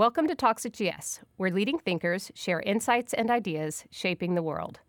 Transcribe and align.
Welcome 0.00 0.28
to 0.28 0.34
at 0.64 0.72
GS, 0.72 1.20
where 1.36 1.50
leading 1.50 1.78
thinkers 1.78 2.32
share 2.34 2.60
insights 2.60 3.12
and 3.12 3.30
ideas 3.30 3.84
shaping 3.90 4.34
the 4.34 4.42
world. 4.42 4.80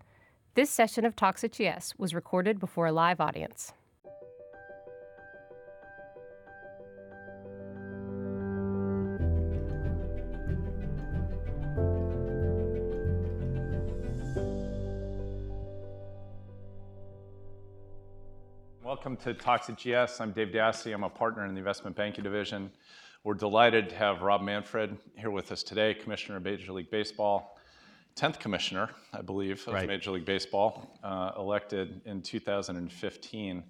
This 0.56 0.70
session 0.70 1.04
of 1.04 1.18
at 1.44 1.52
GS 1.52 1.96
was 1.98 2.16
recorded 2.16 2.62
before 2.62 2.86
a 2.86 2.94
live 2.94 3.20
audience. 3.20 3.74
Welcome 18.82 19.18
to 19.18 19.34
at 19.68 19.78
GS. 19.78 20.22
I'm 20.22 20.32
Dave 20.32 20.54
Dase. 20.54 20.94
I'm 20.94 21.04
a 21.04 21.10
partner 21.10 21.46
in 21.46 21.54
the 21.54 21.60
investment 21.60 21.98
banking 21.98 22.24
division. 22.24 22.72
We're 23.24 23.36
delighted 23.36 23.90
to 23.90 23.96
have 23.98 24.24
Rob 24.24 24.42
Manfred 24.42 24.98
here 25.16 25.30
with 25.30 25.52
us 25.52 25.62
today, 25.62 25.94
Commissioner 25.94 26.38
of 26.38 26.44
Major 26.44 26.74
League 26.74 26.90
Baseball, 26.90 27.56
10th 28.16 28.40
Commissioner, 28.40 28.90
I 29.14 29.22
believe, 29.22 29.62
of 29.68 29.76
Right. 29.76 29.88
Major 29.88 30.10
League 30.10 30.26
Baseball, 30.26 30.98
uh, 31.04 31.34
elected 31.38 32.02
in 32.06 32.24
2015, 32.24 33.64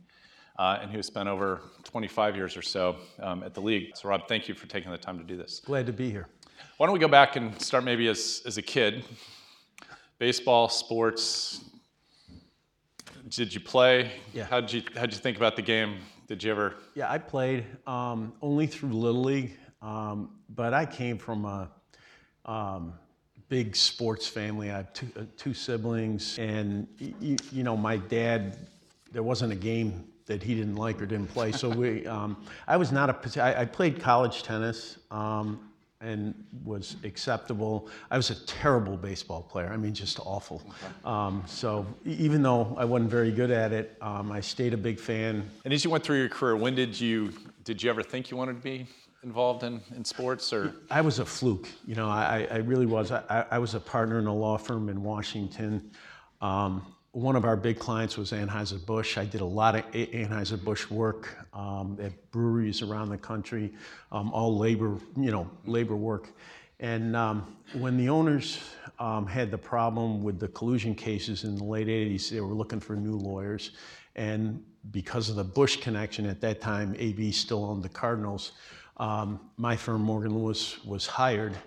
uh, 0.57 0.77
and 0.81 0.89
who 0.89 1.03
spent 1.03 1.27
over 1.27 1.59
25 1.83 2.37
years 2.37 2.55
or 2.55 2.61
so 2.61 2.95
um, 3.19 3.43
at 3.43 3.53
the 3.53 3.59
league. 3.59 3.97
So, 3.97 4.07
Rob, 4.07 4.25
thank 4.25 4.47
you 4.47 4.55
for 4.55 4.67
taking 4.67 4.89
the 4.89 4.97
time 4.97 5.17
to 5.17 5.23
do 5.25 5.35
this. 5.35 5.59
Glad 5.65 5.85
to 5.87 5.93
be 5.93 6.09
here. 6.09 6.29
Why 6.77 6.85
don't 6.85 6.93
we 6.93 6.99
go 6.99 7.09
back 7.09 7.35
and 7.35 7.61
start 7.61 7.83
maybe 7.83 8.07
as, 8.07 8.41
as 8.45 8.57
a 8.57 8.61
kid? 8.61 9.03
Baseball, 10.17 10.70
sports. 10.70 11.59
Did 13.27 13.53
you 13.53 13.59
play? 13.59 14.13
Yeah. 14.33 14.45
How'd 14.45 14.71
you 14.71 14.83
How'd 14.95 15.11
you 15.11 15.20
think 15.20 15.35
about 15.35 15.57
the 15.57 15.61
game? 15.61 15.97
Did 16.31 16.44
you 16.44 16.52
ever? 16.52 16.76
Yeah, 16.95 17.12
I 17.12 17.17
played 17.17 17.66
um, 17.85 18.31
only 18.41 18.66
through 18.66 18.94
Little 18.94 19.21
League, 19.21 19.58
um, 19.81 20.30
but 20.55 20.73
I 20.73 20.85
came 20.85 21.17
from 21.17 21.44
a 21.44 21.70
um, 22.45 22.94
big 23.49 23.76
sports 23.76 24.27
family. 24.27 24.71
I 24.71 24.77
have 24.77 24.94
two, 24.94 25.07
uh, 25.20 25.23
two 25.35 25.54
siblings, 25.54 26.40
and 26.40 26.88
y- 27.01 27.13
y- 27.21 27.38
you 27.51 27.63
know, 27.63 27.76
my 27.76 27.98
dad. 27.98 28.55
There 29.12 29.23
wasn't 29.23 29.51
a 29.51 29.57
game 29.57 30.07
that 30.26 30.41
he 30.41 30.55
didn't 30.55 30.77
like 30.77 31.01
or 31.01 31.05
didn't 31.05 31.27
play. 31.27 31.51
So 31.51 31.68
we, 31.68 32.07
um, 32.18 32.45
I 32.66 32.77
was 32.77 32.93
not 32.93 33.10
a. 33.10 33.43
I, 33.43 33.63
I 33.63 33.66
played 33.66 33.99
college 33.99 34.41
tennis. 34.41 34.99
And 36.02 36.34
was 36.66 36.96
acceptable. 37.04 37.88
I 38.10 38.18
was 38.18 38.32
a 38.32 38.46
terrible 38.46 38.98
baseball 38.98 39.44
player. 39.44 39.70
I 39.71 39.77
mean, 39.77 39.94
just 39.94 40.20
awful. 40.20 40.63
Um, 41.05 41.44
so 41.46 41.85
even 42.05 42.41
though 42.41 42.76
I 42.76 42.85
wasn't 42.85 43.12
very 43.12 43.32
good 43.32 43.52
at 43.52 43.71
it, 43.71 43.98
um, 44.02 44.32
I 44.32 44.41
stayed 44.41 44.74
a 44.74 44.77
big 44.77 44.99
fan. 44.99 45.48
And 45.63 45.72
as 45.72 45.84
you 45.84 45.91
went 45.91 46.04
through 46.04 46.18
your 46.18 46.29
career, 46.29 46.55
when 46.55 46.74
did 46.74 46.99
you 46.99 47.32
did 47.63 47.84
you 47.84 47.90
ever 47.91 48.02
think 48.02 48.32
you 48.32 48.38
wanted 48.38 48.54
to 48.54 48.62
be 48.62 48.88
involved 49.24 49.63
in, 49.63 49.79
in 49.96 50.04
sports 50.04 50.52
or? 50.52 50.74
I 50.90 51.02
was 51.02 51.20
a 51.20 51.26
fluke, 51.26 51.68
you 51.85 51.94
know. 51.94 52.10
I, 52.10 52.48
I 52.49 52.57
really 52.57 52.88
was. 52.88 53.12
I, 53.12 53.46
I 53.52 53.60
was 53.60 53.76
a 53.76 53.79
partner 53.79 54.18
in 54.18 54.26
a 54.26 54.34
law 54.34 54.57
firm 54.57 54.90
in 54.90 55.04
Washington. 55.04 55.91
Um, 56.41 56.84
one 57.13 57.35
of 57.35 57.43
our 57.43 57.57
big 57.57 57.77
clients 57.77 58.17
was 58.17 58.31
Anheuser 58.31 58.84
Busch. 58.85 59.17
I 59.17 59.26
did 59.26 59.41
a 59.41 59.45
lot 59.45 59.76
of 59.76 59.90
Anheuser 59.91 60.62
Busch 60.63 60.90
work 60.90 61.37
um, 61.54 61.98
at 62.01 62.31
breweries 62.31 62.81
around 62.81 63.09
the 63.09 63.17
country, 63.17 63.73
um, 64.12 64.31
all 64.31 64.57
labor, 64.57 64.97
you 65.17 65.31
know, 65.31 65.50
labor 65.66 65.95
work. 65.95 66.29
And 66.79 67.16
um, 67.16 67.57
when 67.73 67.97
the 67.97 68.07
owners 68.07 68.59
um, 68.97 69.28
had 69.28 69.51
the 69.51 69.57
problem 69.57 70.23
with 70.23 70.39
the 70.39 70.47
collusion 70.47 70.95
cases 70.95 71.44
in 71.44 71.57
the 71.57 71.63
late 71.63 71.88
80s, 71.88 72.29
they 72.29 72.39
were 72.39 72.53
looking 72.53 72.79
for 72.79 72.95
new 72.95 73.17
lawyers. 73.17 73.72
And 74.16 74.63
because 74.91 75.29
of 75.29 75.35
the 75.35 75.44
Busch 75.44 75.78
connection 75.78 76.25
at 76.25 76.39
that 76.41 76.62
time, 76.62 76.95
AB 76.97 77.31
still 77.34 77.66
owned 77.66 77.84
the 77.84 77.89
Cardinals. 77.89 78.53
Um, 78.97 79.39
my 79.57 79.75
firm, 79.75 80.01
Morgan 80.01 80.34
Lewis, 80.34 80.84
was 80.85 81.06
hired. 81.06 81.57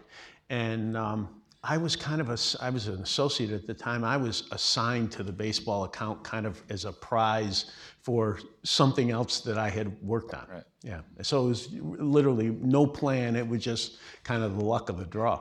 And 0.48 0.96
um, 0.96 1.28
I 1.66 1.78
was 1.78 1.96
kind 1.96 2.20
of 2.20 2.28
a, 2.28 2.36
I 2.62 2.68
was 2.68 2.88
an 2.88 3.00
associate 3.00 3.50
at 3.50 3.66
the 3.66 3.72
time. 3.72 4.04
I 4.04 4.18
was 4.18 4.48
assigned 4.52 5.10
to 5.12 5.22
the 5.22 5.32
baseball 5.32 5.84
account 5.84 6.22
kind 6.22 6.44
of 6.46 6.62
as 6.68 6.84
a 6.84 6.92
prize 6.92 7.72
for 8.02 8.38
something 8.64 9.10
else 9.10 9.40
that 9.40 9.56
I 9.56 9.70
had 9.70 9.98
worked 10.02 10.34
on. 10.34 10.46
Right. 10.52 10.62
Yeah. 10.82 11.00
So 11.22 11.46
it 11.46 11.48
was 11.48 11.72
literally 11.72 12.50
no 12.50 12.86
plan. 12.86 13.34
It 13.34 13.48
was 13.48 13.64
just 13.64 13.96
kind 14.24 14.42
of 14.42 14.58
the 14.58 14.64
luck 14.64 14.90
of 14.90 14.98
the 14.98 15.06
draw. 15.06 15.40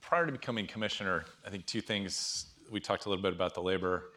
Prior 0.00 0.24
to 0.24 0.32
becoming 0.32 0.66
commissioner, 0.66 1.26
I 1.46 1.50
think 1.50 1.66
two 1.66 1.82
things 1.82 2.46
we 2.70 2.80
talked 2.80 3.04
a 3.04 3.10
little 3.10 3.22
bit 3.22 3.34
about 3.34 3.52
the 3.52 3.62
labor 3.62 4.12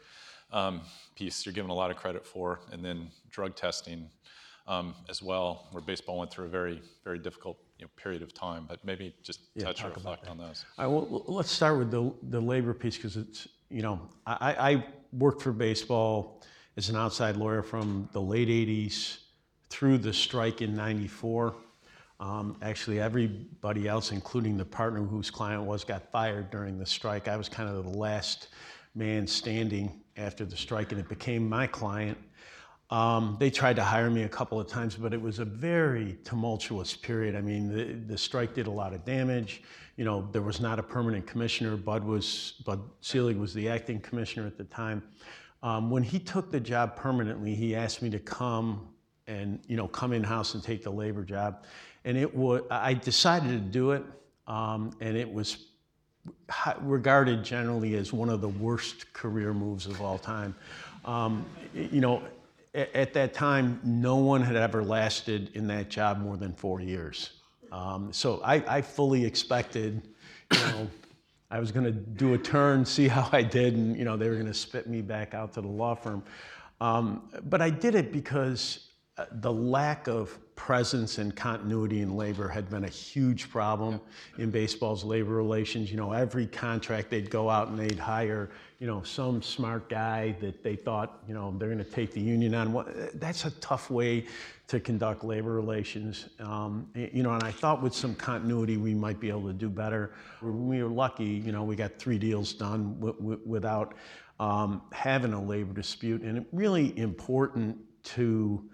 um, 0.50 0.80
piece. 1.14 1.44
You're 1.44 1.52
given 1.52 1.70
a 1.70 1.74
lot 1.74 1.90
of 1.90 1.98
credit 1.98 2.26
for, 2.26 2.60
and 2.72 2.82
then 2.82 3.08
drug 3.30 3.54
testing 3.54 4.08
um, 4.66 4.94
as 5.10 5.22
well, 5.22 5.68
where 5.72 5.82
baseball 5.82 6.18
went 6.18 6.30
through 6.30 6.46
a 6.46 6.48
very 6.48 6.80
very 7.04 7.18
difficult 7.18 7.58
you 7.78 7.84
know, 7.84 7.90
period 7.96 8.22
of 8.22 8.32
time. 8.32 8.66
But 8.68 8.84
maybe 8.84 9.14
just 9.22 9.40
touch 9.58 9.84
or 9.84 9.88
reflect 9.88 10.28
on 10.28 10.38
those. 10.38 10.64
Right, 10.78 10.86
well, 10.86 11.24
let's 11.26 11.50
start 11.50 11.78
with 11.78 11.90
the, 11.90 12.12
the 12.30 12.40
labor 12.40 12.74
piece 12.74 12.96
because 12.96 13.16
it's, 13.16 13.48
you 13.70 13.82
know, 13.82 14.00
I, 14.26 14.72
I 14.72 14.86
worked 15.12 15.42
for 15.42 15.52
baseball 15.52 16.42
as 16.76 16.88
an 16.88 16.96
outside 16.96 17.36
lawyer 17.36 17.62
from 17.62 18.08
the 18.12 18.20
late 18.20 18.48
80s 18.48 19.18
through 19.70 19.98
the 19.98 20.12
strike 20.12 20.62
in 20.62 20.74
94. 20.74 21.54
Um, 22.20 22.56
actually, 22.62 23.00
everybody 23.00 23.88
else, 23.88 24.12
including 24.12 24.56
the 24.56 24.64
partner 24.64 25.02
whose 25.02 25.30
client 25.30 25.64
was, 25.64 25.84
got 25.84 26.10
fired 26.12 26.50
during 26.50 26.78
the 26.78 26.86
strike. 26.86 27.28
I 27.28 27.36
was 27.36 27.48
kind 27.48 27.68
of 27.68 27.84
the 27.84 27.98
last 27.98 28.48
man 28.94 29.26
standing 29.26 30.00
after 30.16 30.44
the 30.44 30.56
strike, 30.56 30.92
and 30.92 31.00
it 31.00 31.08
became 31.08 31.48
my 31.48 31.66
client. 31.66 32.16
Um, 32.90 33.36
they 33.40 33.50
tried 33.50 33.76
to 33.76 33.82
hire 33.82 34.10
me 34.10 34.24
a 34.24 34.28
couple 34.28 34.60
of 34.60 34.68
times, 34.68 34.94
but 34.94 35.14
it 35.14 35.20
was 35.20 35.38
a 35.38 35.44
very 35.44 36.18
tumultuous 36.24 36.94
period. 36.94 37.34
I 37.34 37.40
mean, 37.40 37.74
the, 37.74 37.94
the 38.12 38.18
strike 38.18 38.54
did 38.54 38.66
a 38.66 38.70
lot 38.70 38.92
of 38.92 39.04
damage. 39.04 39.62
You 39.96 40.04
know, 40.04 40.28
there 40.32 40.42
was 40.42 40.60
not 40.60 40.78
a 40.78 40.82
permanent 40.82 41.26
commissioner. 41.26 41.76
Bud 41.76 42.04
was 42.04 42.54
Bud 42.64 42.80
Selig 43.00 43.36
was 43.36 43.54
the 43.54 43.68
acting 43.68 44.00
commissioner 44.00 44.46
at 44.46 44.58
the 44.58 44.64
time. 44.64 45.02
Um, 45.62 45.90
when 45.90 46.02
he 46.02 46.18
took 46.18 46.50
the 46.50 46.60
job 46.60 46.94
permanently, 46.94 47.54
he 47.54 47.74
asked 47.74 48.02
me 48.02 48.10
to 48.10 48.18
come 48.18 48.88
and 49.26 49.58
you 49.66 49.76
know 49.76 49.88
come 49.88 50.12
in 50.12 50.22
house 50.22 50.54
and 50.54 50.62
take 50.62 50.82
the 50.82 50.90
labor 50.90 51.22
job, 51.22 51.64
and 52.04 52.18
it 52.18 52.34
was 52.34 52.62
I 52.70 52.92
decided 52.92 53.48
to 53.48 53.58
do 53.58 53.92
it, 53.92 54.04
um, 54.46 54.94
and 55.00 55.16
it 55.16 55.32
was 55.32 55.68
regarded 56.80 57.44
generally 57.44 57.94
as 57.94 58.12
one 58.12 58.28
of 58.28 58.40
the 58.40 58.48
worst 58.48 59.12
career 59.12 59.54
moves 59.54 59.86
of 59.86 60.00
all 60.02 60.18
time. 60.18 60.54
Um, 61.04 61.44
you 61.74 62.00
know, 62.00 62.22
at 62.74 63.12
that 63.14 63.34
time, 63.34 63.80
no 63.84 64.16
one 64.16 64.42
had 64.42 64.56
ever 64.56 64.82
lasted 64.82 65.50
in 65.54 65.66
that 65.68 65.88
job 65.88 66.18
more 66.18 66.36
than 66.36 66.52
four 66.52 66.80
years. 66.80 67.30
Um, 67.70 68.12
so 68.12 68.40
I, 68.44 68.76
I 68.76 68.80
fully 68.82 69.24
expected, 69.24 70.08
you 70.52 70.58
know, 70.58 70.90
I 71.50 71.60
was 71.60 71.70
going 71.70 71.84
to 71.84 71.92
do 71.92 72.34
a 72.34 72.38
turn, 72.38 72.84
see 72.86 73.08
how 73.08 73.28
I 73.32 73.42
did, 73.42 73.74
and 73.74 73.96
you 73.96 74.04
know 74.04 74.16
they 74.16 74.28
were 74.28 74.34
going 74.34 74.46
to 74.46 74.54
spit 74.54 74.88
me 74.88 75.02
back 75.02 75.34
out 75.34 75.52
to 75.54 75.60
the 75.60 75.68
law 75.68 75.94
firm. 75.94 76.24
Um, 76.80 77.30
but 77.44 77.62
I 77.62 77.70
did 77.70 77.94
it 77.94 78.12
because 78.12 78.83
uh, 79.16 79.26
the 79.32 79.52
lack 79.52 80.08
of 80.08 80.38
presence 80.56 81.18
and 81.18 81.34
continuity 81.36 82.00
in 82.00 82.16
labor 82.16 82.48
had 82.48 82.68
been 82.68 82.84
a 82.84 82.88
huge 82.88 83.48
problem 83.50 84.00
in 84.38 84.50
baseball's 84.50 85.04
labor 85.04 85.32
relations. 85.34 85.90
You 85.90 85.96
know, 85.96 86.12
every 86.12 86.46
contract 86.46 87.10
they'd 87.10 87.30
go 87.30 87.48
out 87.48 87.68
and 87.68 87.78
they'd 87.78 87.98
hire, 87.98 88.50
you 88.80 88.86
know, 88.88 89.02
some 89.02 89.40
smart 89.42 89.88
guy 89.88 90.34
that 90.40 90.62
they 90.64 90.74
thought, 90.74 91.22
you 91.28 91.34
know, 91.34 91.54
they're 91.58 91.68
going 91.70 91.84
to 91.84 91.90
take 91.90 92.12
the 92.12 92.20
union 92.20 92.54
on. 92.54 93.10
That's 93.14 93.44
a 93.44 93.50
tough 93.52 93.88
way 93.90 94.26
to 94.66 94.80
conduct 94.80 95.22
labor 95.22 95.52
relations. 95.52 96.28
Um, 96.40 96.88
you 96.94 97.22
know, 97.22 97.34
and 97.34 97.42
I 97.44 97.50
thought 97.52 97.82
with 97.82 97.94
some 97.94 98.14
continuity 98.16 98.76
we 98.78 98.94
might 98.94 99.20
be 99.20 99.28
able 99.28 99.46
to 99.46 99.52
do 99.52 99.68
better. 99.68 100.12
We- 100.42 100.50
We 100.50 100.82
were 100.82 100.88
lucky, 100.88 101.24
you 101.24 101.52
know, 101.52 101.62
we 101.62 101.76
got 101.76 101.98
three 101.98 102.18
deals 102.18 102.52
done 102.52 102.94
w- 103.00 103.14
w- 103.18 103.40
without 103.46 103.94
um, 104.40 104.82
having 104.92 105.32
a 105.34 105.40
labor 105.42 105.72
dispute, 105.72 106.22
and 106.22 106.38
it 106.38 106.46
really 106.52 106.96
important 106.98 107.76
to 108.16 108.64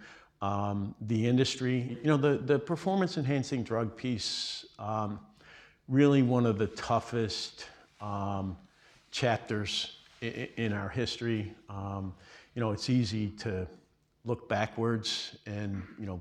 um, 0.43 0.95
the 1.03 1.27
industry. 1.27 1.99
You 2.03 2.09
know, 2.09 2.17
the, 2.17 2.39
the 2.39 2.59
performance 2.59 3.17
enhancing 3.17 3.63
drug 3.63 3.97
piece, 3.97 4.65
um, 4.79 5.21
really 5.89 6.23
one 6.23 6.47
of 6.47 6.59
the 6.59 6.69
toughest 6.69 7.67
um, 8.01 8.57
chapters 9.11 9.99
in, 10.21 10.49
in 10.57 10.73
our 10.73 10.89
history. 10.89 11.55
Um, 11.69 12.15
you 12.55 12.61
know, 12.61 12.73
it's 12.73 12.91
easy 12.91 13.29
to 13.39 13.67
look 14.25 14.49
backwards 14.49 15.37
and, 15.47 15.83
you 15.99 16.07
know, 16.07 16.21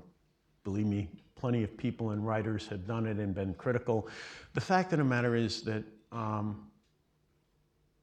believe 0.64 0.86
me, 0.86 1.10
plenty 1.36 1.64
of 1.64 1.76
people 1.78 2.12
and 2.12 2.26
writers 2.26 2.68
have 2.68 2.86
done 2.86 3.06
it 3.06 3.18
and 3.18 3.34
been 3.34 3.54
critical. 3.54 4.08
The 4.54 4.62
fact 4.62 4.92
of 4.94 5.00
the 5.00 5.06
matter 5.06 5.36
is 5.36 5.62
that 5.64 5.84
um, 6.12 6.68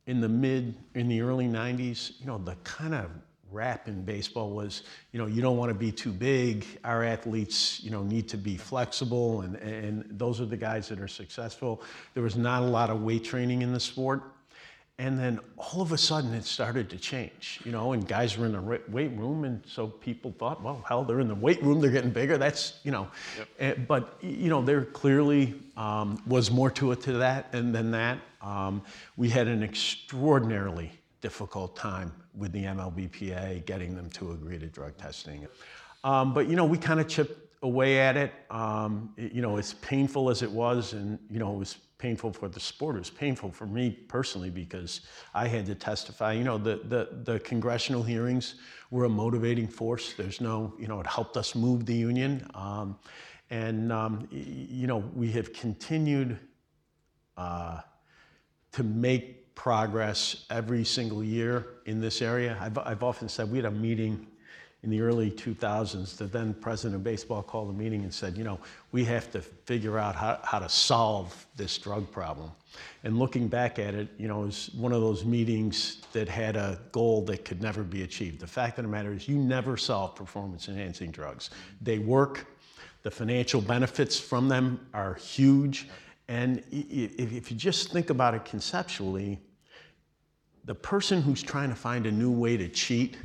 in 0.06 0.20
the 0.20 0.28
mid, 0.28 0.74
in 0.94 1.08
the 1.08 1.20
early 1.20 1.46
90s, 1.46 2.18
you 2.18 2.26
know, 2.26 2.38
the 2.38 2.56
kind 2.64 2.94
of 2.94 3.10
rap 3.50 3.88
in 3.88 4.02
baseball 4.02 4.50
was, 4.50 4.82
you 5.12 5.18
know, 5.18 5.26
you 5.26 5.42
don't 5.42 5.56
want 5.56 5.70
to 5.70 5.74
be 5.74 5.92
too 5.92 6.12
big. 6.12 6.66
Our 6.84 7.04
athletes, 7.04 7.80
you 7.82 7.90
know, 7.90 8.02
need 8.02 8.28
to 8.28 8.36
be 8.36 8.56
flexible, 8.56 9.42
and, 9.42 9.56
and 9.56 10.04
those 10.10 10.40
are 10.40 10.46
the 10.46 10.56
guys 10.56 10.88
that 10.88 11.00
are 11.00 11.08
successful. 11.08 11.82
There 12.14 12.22
was 12.22 12.36
not 12.36 12.62
a 12.62 12.66
lot 12.66 12.90
of 12.90 13.02
weight 13.02 13.24
training 13.24 13.62
in 13.62 13.72
the 13.72 13.80
sport. 13.80 14.22
And 14.98 15.18
then 15.18 15.40
all 15.58 15.82
of 15.82 15.92
a 15.92 15.98
sudden 15.98 16.32
it 16.32 16.44
started 16.44 16.88
to 16.88 16.96
change, 16.96 17.60
you 17.66 17.70
know, 17.70 17.92
and 17.92 18.08
guys 18.08 18.38
were 18.38 18.46
in 18.46 18.52
the 18.52 18.80
weight 18.88 19.12
room. 19.12 19.44
And 19.44 19.62
so 19.66 19.88
people 19.88 20.34
thought, 20.38 20.62
well, 20.62 20.82
hell, 20.88 21.04
they're 21.04 21.20
in 21.20 21.28
the 21.28 21.34
weight 21.34 21.62
room, 21.62 21.82
they're 21.82 21.90
getting 21.90 22.10
bigger. 22.10 22.38
That's, 22.38 22.80
you 22.82 22.92
know, 22.92 23.08
yep. 23.36 23.48
eh, 23.58 23.74
but, 23.86 24.16
you 24.22 24.48
know, 24.48 24.62
there 24.62 24.86
clearly 24.86 25.54
um, 25.76 26.22
was 26.26 26.50
more 26.50 26.70
to 26.70 26.92
it 26.92 27.02
to 27.02 27.12
that 27.12 27.50
and 27.52 27.74
than 27.74 27.90
that. 27.90 28.20
Um, 28.40 28.82
we 29.18 29.28
had 29.28 29.48
an 29.48 29.62
extraordinarily 29.62 30.90
difficult 31.20 31.76
time 31.76 32.10
with 32.36 32.52
the 32.52 32.64
MLBPA 32.64 33.64
getting 33.66 33.96
them 33.96 34.10
to 34.10 34.32
agree 34.32 34.58
to 34.58 34.66
drug 34.66 34.96
testing. 34.96 35.46
Um, 36.04 36.34
but, 36.34 36.48
you 36.48 36.56
know, 36.56 36.64
we 36.64 36.78
kind 36.78 37.00
of 37.00 37.08
chipped 37.08 37.56
away 37.62 37.98
at 37.98 38.16
it. 38.16 38.32
Um, 38.50 39.14
it. 39.16 39.32
You 39.32 39.42
know, 39.42 39.56
as 39.56 39.74
painful 39.74 40.30
as 40.30 40.42
it 40.42 40.50
was, 40.50 40.92
and, 40.92 41.18
you 41.30 41.38
know, 41.38 41.54
it 41.54 41.58
was 41.58 41.78
painful 41.98 42.32
for 42.32 42.48
the 42.48 42.60
sport. 42.60 42.96
It 42.96 43.00
was 43.00 43.10
painful 43.10 43.50
for 43.50 43.66
me 43.66 43.90
personally 43.90 44.50
because 44.50 45.00
I 45.34 45.48
had 45.48 45.66
to 45.66 45.74
testify. 45.74 46.32
You 46.34 46.44
know, 46.44 46.58
the, 46.58 46.80
the, 46.84 47.08
the 47.24 47.40
congressional 47.40 48.02
hearings 48.02 48.56
were 48.90 49.04
a 49.04 49.08
motivating 49.08 49.66
force. 49.66 50.12
There's 50.12 50.40
no, 50.40 50.74
you 50.78 50.88
know, 50.88 51.00
it 51.00 51.06
helped 51.06 51.36
us 51.36 51.54
move 51.54 51.86
the 51.86 51.94
union. 51.94 52.46
Um, 52.54 52.98
and, 53.50 53.92
um, 53.92 54.28
you 54.30 54.86
know, 54.86 54.98
we 55.14 55.30
have 55.32 55.52
continued 55.52 56.38
uh, 57.36 57.80
to 58.72 58.82
make 58.82 59.45
progress 59.56 60.44
every 60.50 60.84
single 60.84 61.24
year 61.24 61.66
in 61.86 62.00
this 62.00 62.22
area. 62.22 62.56
I've, 62.60 62.78
I've 62.78 63.02
often 63.02 63.28
said 63.28 63.50
we 63.50 63.58
had 63.58 63.64
a 63.64 63.70
meeting 63.72 64.28
in 64.84 64.90
the 64.90 65.00
early 65.00 65.32
2000s, 65.32 66.16
the 66.16 66.26
then 66.26 66.54
president 66.54 66.94
of 66.94 67.02
baseball 67.02 67.42
called 67.42 67.70
a 67.70 67.72
meeting 67.72 68.04
and 68.04 68.14
said, 68.14 68.36
you 68.36 68.44
know, 68.44 68.60
we 68.92 69.04
have 69.04 69.28
to 69.32 69.40
figure 69.40 69.98
out 69.98 70.14
how, 70.14 70.38
how 70.44 70.60
to 70.60 70.68
solve 70.68 71.46
this 71.56 71.76
drug 71.76 72.08
problem. 72.12 72.52
And 73.02 73.18
looking 73.18 73.48
back 73.48 73.80
at 73.80 73.94
it, 73.94 74.08
you 74.16 74.28
know, 74.28 74.42
it 74.42 74.46
was 74.46 74.70
one 74.74 74.92
of 74.92 75.00
those 75.00 75.24
meetings 75.24 76.02
that 76.12 76.28
had 76.28 76.54
a 76.54 76.78
goal 76.92 77.22
that 77.22 77.44
could 77.44 77.60
never 77.60 77.82
be 77.82 78.02
achieved. 78.04 78.38
The 78.38 78.46
fact 78.46 78.78
of 78.78 78.84
the 78.84 78.90
matter 78.90 79.12
is, 79.12 79.26
you 79.26 79.36
never 79.36 79.76
solve 79.76 80.14
performance 80.14 80.68
enhancing 80.68 81.10
drugs. 81.10 81.50
They 81.80 81.98
work, 81.98 82.46
the 83.02 83.10
financial 83.10 83.62
benefits 83.62 84.20
from 84.20 84.48
them 84.48 84.86
are 84.94 85.14
huge. 85.14 85.88
And 86.28 86.62
if 86.70 87.50
you 87.50 87.56
just 87.56 87.90
think 87.90 88.10
about 88.10 88.34
it 88.34 88.44
conceptually, 88.44 89.40
the 90.66 90.74
person 90.74 91.22
who's 91.22 91.42
trying 91.42 91.70
to 91.70 91.76
find 91.76 92.06
a 92.06 92.12
new 92.12 92.30
way 92.30 92.56
to 92.56 92.68
cheat 92.68 93.16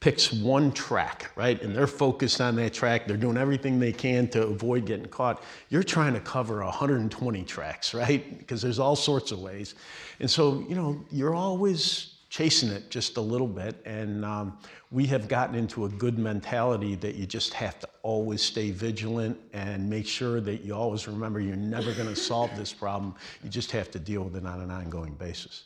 picks 0.00 0.32
one 0.32 0.70
track, 0.72 1.30
right? 1.34 1.60
And 1.62 1.74
they're 1.74 1.88
focused 1.88 2.40
on 2.40 2.54
that 2.56 2.72
track. 2.72 3.06
They're 3.06 3.16
doing 3.16 3.36
everything 3.36 3.80
they 3.80 3.92
can 3.92 4.28
to 4.28 4.46
avoid 4.46 4.84
getting 4.84 5.06
caught. 5.06 5.42
You're 5.70 5.82
trying 5.82 6.14
to 6.14 6.20
cover 6.20 6.62
120 6.62 7.42
tracks, 7.44 7.94
right? 7.94 8.38
Because 8.38 8.62
there's 8.62 8.78
all 8.78 8.94
sorts 8.94 9.32
of 9.32 9.40
ways. 9.40 9.74
And 10.20 10.30
so, 10.30 10.64
you 10.68 10.76
know, 10.76 11.04
you're 11.10 11.34
always 11.34 12.14
chasing 12.30 12.68
it 12.68 12.90
just 12.90 13.16
a 13.16 13.20
little 13.20 13.46
bit. 13.46 13.80
And 13.84 14.24
um, 14.24 14.58
we 14.90 15.06
have 15.06 15.28
gotten 15.28 15.56
into 15.56 15.86
a 15.86 15.88
good 15.88 16.18
mentality 16.18 16.94
that 16.96 17.14
you 17.14 17.26
just 17.26 17.52
have 17.54 17.80
to 17.80 17.88
always 18.02 18.42
stay 18.42 18.70
vigilant 18.70 19.38
and 19.52 19.88
make 19.88 20.06
sure 20.06 20.40
that 20.40 20.62
you 20.62 20.74
always 20.74 21.08
remember 21.08 21.40
you're 21.40 21.56
never 21.56 21.92
going 21.94 22.08
to 22.08 22.16
solve 22.16 22.50
this 22.56 22.72
problem. 22.72 23.14
You 23.42 23.50
just 23.50 23.72
have 23.72 23.90
to 23.92 23.98
deal 23.98 24.22
with 24.22 24.36
it 24.36 24.46
on 24.46 24.60
an 24.60 24.70
ongoing 24.70 25.14
basis. 25.14 25.64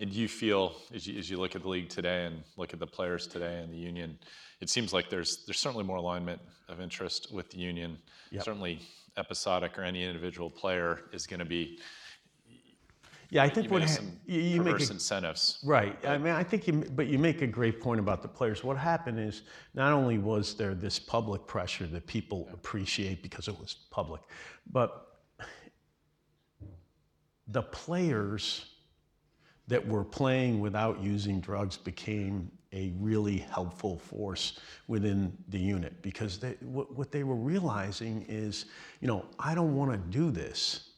And 0.00 0.12
you 0.12 0.28
feel, 0.28 0.76
as 0.94 1.06
you, 1.06 1.18
as 1.18 1.28
you 1.28 1.38
look 1.38 1.56
at 1.56 1.62
the 1.62 1.68
league 1.68 1.88
today 1.88 2.26
and 2.26 2.42
look 2.56 2.72
at 2.72 2.78
the 2.78 2.86
players 2.86 3.26
today 3.26 3.60
and 3.60 3.72
the 3.72 3.76
union, 3.76 4.16
it 4.60 4.70
seems 4.70 4.92
like 4.92 5.10
there's 5.10 5.44
there's 5.44 5.58
certainly 5.58 5.84
more 5.84 5.96
alignment 5.96 6.40
of 6.68 6.80
interest 6.80 7.32
with 7.32 7.50
the 7.50 7.58
union. 7.58 7.98
Yep. 8.30 8.44
Certainly, 8.44 8.80
episodic 9.16 9.76
or 9.78 9.82
any 9.82 10.04
individual 10.04 10.50
player 10.50 11.00
is 11.12 11.26
going 11.26 11.40
to 11.40 11.46
be. 11.46 11.78
Yeah, 13.30 13.42
I 13.42 13.50
think 13.50 13.70
what 13.70 13.82
ha- 13.82 13.98
you, 14.24 14.40
you 14.40 14.62
make 14.62 14.80
a, 14.80 14.90
incentives. 14.90 15.58
Right. 15.62 15.98
I 16.06 16.16
mean, 16.16 16.32
I 16.32 16.42
think 16.42 16.66
you, 16.66 16.72
but 16.94 17.08
you 17.08 17.18
make 17.18 17.42
a 17.42 17.46
great 17.46 17.78
point 17.78 18.00
about 18.00 18.22
the 18.22 18.28
players. 18.28 18.64
What 18.64 18.78
happened 18.78 19.20
is 19.20 19.42
not 19.74 19.92
only 19.92 20.16
was 20.16 20.54
there 20.54 20.74
this 20.74 20.98
public 20.98 21.46
pressure 21.46 21.86
that 21.88 22.06
people 22.06 22.46
yeah. 22.46 22.54
appreciate 22.54 23.22
because 23.22 23.46
it 23.46 23.58
was 23.58 23.76
public, 23.90 24.22
but 24.72 25.18
the 27.48 27.62
players 27.62 28.64
that 29.68 29.86
were 29.86 30.04
playing 30.04 30.60
without 30.60 31.00
using 31.00 31.40
drugs 31.40 31.76
became 31.76 32.50
a 32.72 32.92
really 32.98 33.38
helpful 33.38 33.98
force 33.98 34.58
within 34.88 35.32
the 35.48 35.58
unit 35.58 36.02
because 36.02 36.38
they, 36.38 36.54
what, 36.60 36.94
what 36.94 37.10
they 37.12 37.22
were 37.22 37.36
realizing 37.36 38.24
is, 38.28 38.66
you 39.00 39.08
know, 39.08 39.24
I 39.38 39.54
don't 39.54 39.74
want 39.74 39.92
to 39.92 39.96
do 39.96 40.30
this, 40.30 40.90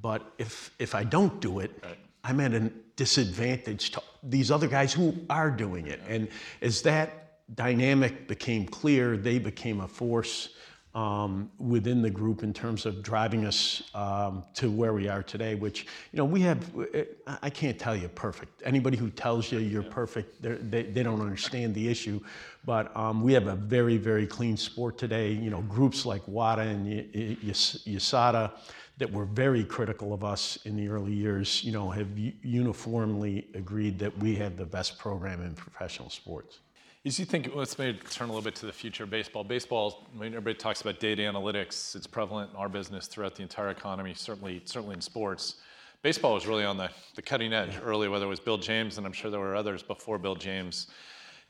but 0.00 0.32
if, 0.38 0.72
if 0.78 0.94
I 0.94 1.04
don't 1.04 1.40
do 1.40 1.60
it, 1.60 1.70
right. 1.82 1.98
I'm 2.24 2.40
at 2.40 2.54
a 2.54 2.72
disadvantage 2.96 3.92
to 3.92 4.02
these 4.22 4.50
other 4.50 4.66
guys 4.66 4.92
who 4.92 5.14
are 5.30 5.50
doing 5.50 5.86
it. 5.86 6.00
And 6.08 6.28
as 6.60 6.82
that 6.82 7.38
dynamic 7.54 8.26
became 8.26 8.66
clear, 8.66 9.16
they 9.16 9.38
became 9.38 9.80
a 9.80 9.86
force 9.86 10.48
um, 10.96 11.50
within 11.58 12.00
the 12.00 12.08
group 12.08 12.42
in 12.42 12.54
terms 12.54 12.86
of 12.86 13.02
driving 13.02 13.44
us 13.44 13.82
um, 13.94 14.42
to 14.54 14.70
where 14.70 14.94
we 14.94 15.08
are 15.08 15.22
today, 15.22 15.54
which, 15.54 15.82
you 16.10 16.16
know, 16.16 16.24
we 16.24 16.40
have, 16.40 16.58
I 17.26 17.50
can't 17.50 17.78
tell 17.78 17.94
you 17.94 18.08
perfect. 18.08 18.62
Anybody 18.64 18.96
who 18.96 19.10
tells 19.10 19.52
you 19.52 19.58
you're 19.58 19.82
perfect, 19.82 20.40
they, 20.40 20.84
they 20.84 21.02
don't 21.02 21.20
understand 21.20 21.74
the 21.74 21.86
issue. 21.86 22.18
But 22.64 22.96
um, 22.96 23.20
we 23.20 23.34
have 23.34 23.46
a 23.46 23.56
very, 23.56 23.98
very 23.98 24.26
clean 24.26 24.56
sport 24.56 24.96
today. 24.96 25.32
You 25.32 25.50
know, 25.50 25.60
groups 25.62 26.06
like 26.06 26.26
WADA 26.26 26.62
and 26.62 26.86
USADA 26.86 28.52
that 28.96 29.12
were 29.12 29.26
very 29.26 29.64
critical 29.64 30.14
of 30.14 30.24
us 30.24 30.58
in 30.64 30.76
the 30.76 30.88
early 30.88 31.12
years, 31.12 31.62
you 31.62 31.72
know, 31.72 31.90
have 31.90 32.08
uniformly 32.16 33.48
agreed 33.52 33.98
that 33.98 34.16
we 34.16 34.34
have 34.36 34.56
the 34.56 34.64
best 34.64 34.98
program 34.98 35.42
in 35.42 35.54
professional 35.54 36.08
sports. 36.08 36.60
As 37.06 37.20
you 37.20 37.24
think, 37.24 37.54
let's 37.54 37.78
maybe 37.78 38.00
turn 38.10 38.28
a 38.28 38.32
little 38.32 38.42
bit 38.42 38.56
to 38.56 38.66
the 38.66 38.72
future 38.72 39.04
of 39.04 39.10
baseball. 39.10 39.44
Baseball, 39.44 40.08
I 40.12 40.20
mean, 40.20 40.32
everybody 40.32 40.56
talks 40.56 40.80
about 40.80 40.98
data 40.98 41.22
analytics. 41.22 41.94
It's 41.94 42.06
prevalent 42.06 42.50
in 42.50 42.56
our 42.56 42.68
business 42.68 43.06
throughout 43.06 43.36
the 43.36 43.42
entire 43.42 43.68
economy, 43.68 44.12
certainly, 44.12 44.60
certainly 44.64 44.94
in 44.94 45.00
sports. 45.00 45.54
Baseball 46.02 46.34
was 46.34 46.48
really 46.48 46.64
on 46.64 46.76
the, 46.76 46.90
the 47.14 47.22
cutting 47.22 47.52
edge 47.52 47.78
early, 47.80 48.08
whether 48.08 48.24
it 48.24 48.28
was 48.28 48.40
Bill 48.40 48.58
James, 48.58 48.98
and 48.98 49.06
I'm 49.06 49.12
sure 49.12 49.30
there 49.30 49.38
were 49.38 49.54
others 49.54 49.84
before 49.84 50.18
Bill 50.18 50.34
James, 50.34 50.88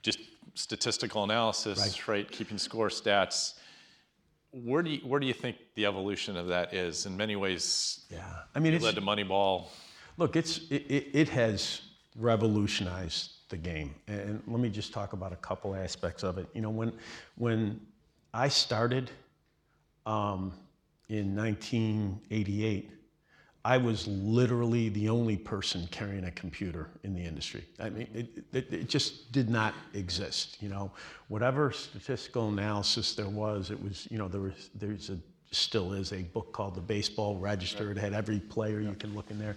just 0.03 0.19
statistical 0.53 1.25
analysis, 1.25 1.79
right, 1.79 2.09
right 2.09 2.31
keeping 2.31 2.59
score 2.59 2.89
stats. 2.89 3.55
Where 4.51 4.83
do, 4.83 4.91
you, 4.91 4.99
where 5.09 5.21
do 5.21 5.27
you 5.27 5.33
think 5.33 5.57
the 5.75 5.87
evolution 5.87 6.37
of 6.37 6.49
that 6.49 6.75
is? 6.75 7.07
In 7.07 7.17
many 7.17 7.35
ways, 7.35 8.05
yeah, 8.11 8.21
I 8.55 8.59
mean, 8.59 8.75
it 8.75 8.83
led 8.83 8.95
to 8.97 9.01
Moneyball. 9.01 9.69
Look, 10.19 10.37
it's 10.37 10.59
it, 10.71 10.85
it, 10.91 11.07
it 11.15 11.29
has 11.31 11.81
revolutionized 12.15 13.36
the 13.49 13.57
game. 13.57 13.95
And 14.09 14.43
let 14.47 14.61
me 14.61 14.69
just 14.69 14.93
talk 14.93 15.13
about 15.13 15.33
a 15.33 15.37
couple 15.37 15.75
aspects 15.75 16.23
of 16.23 16.39
it. 16.39 16.49
You 16.55 16.61
know, 16.63 16.71
when 16.71 16.93
when 17.37 17.81
I 18.35 18.49
started 18.49 19.11
um, 20.05 20.53
in 21.09 21.35
1988, 21.35 22.91
I 23.67 23.79
was 23.79 24.07
literally 24.07 24.91
the 24.91 25.09
only 25.09 25.37
person 25.37 25.89
carrying 25.91 26.25
a 26.27 26.31
computer 26.31 26.89
in 27.03 27.15
the 27.15 27.21
industry. 27.21 27.65
I 27.81 27.91
mean, 27.91 28.07
it, 28.15 28.45
it, 28.53 28.73
it, 28.73 28.89
just 28.89 29.33
did 29.33 29.51
not 29.51 29.75
exist. 29.93 30.59
You 30.63 30.69
know, 30.69 30.93
whatever 31.27 31.73
statistical 31.73 32.49
analysis 32.49 33.17
there 33.17 33.29
was, 33.29 33.73
it 33.73 33.83
was, 33.83 34.07
you 34.09 34.19
know, 34.19 34.29
there 34.29 34.43
was, 34.43 34.71
there's 34.77 35.11
a, 35.11 35.19
still 35.51 35.95
is 35.95 36.13
a 36.13 36.23
book 36.23 36.53
called 36.53 36.77
The 36.77 36.81
Baseball 36.81 37.39
Register. 37.39 37.91
It 37.91 37.97
had 37.97 38.15
every 38.15 38.39
player 38.39 38.79
you 38.79 38.95
can 39.01 39.17
look 39.17 39.33
in 39.33 39.39
there. 39.41 39.57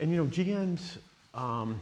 And, 0.00 0.10
you 0.10 0.16
know, 0.16 0.30
GMs, 0.30 0.96
um, 1.34 1.78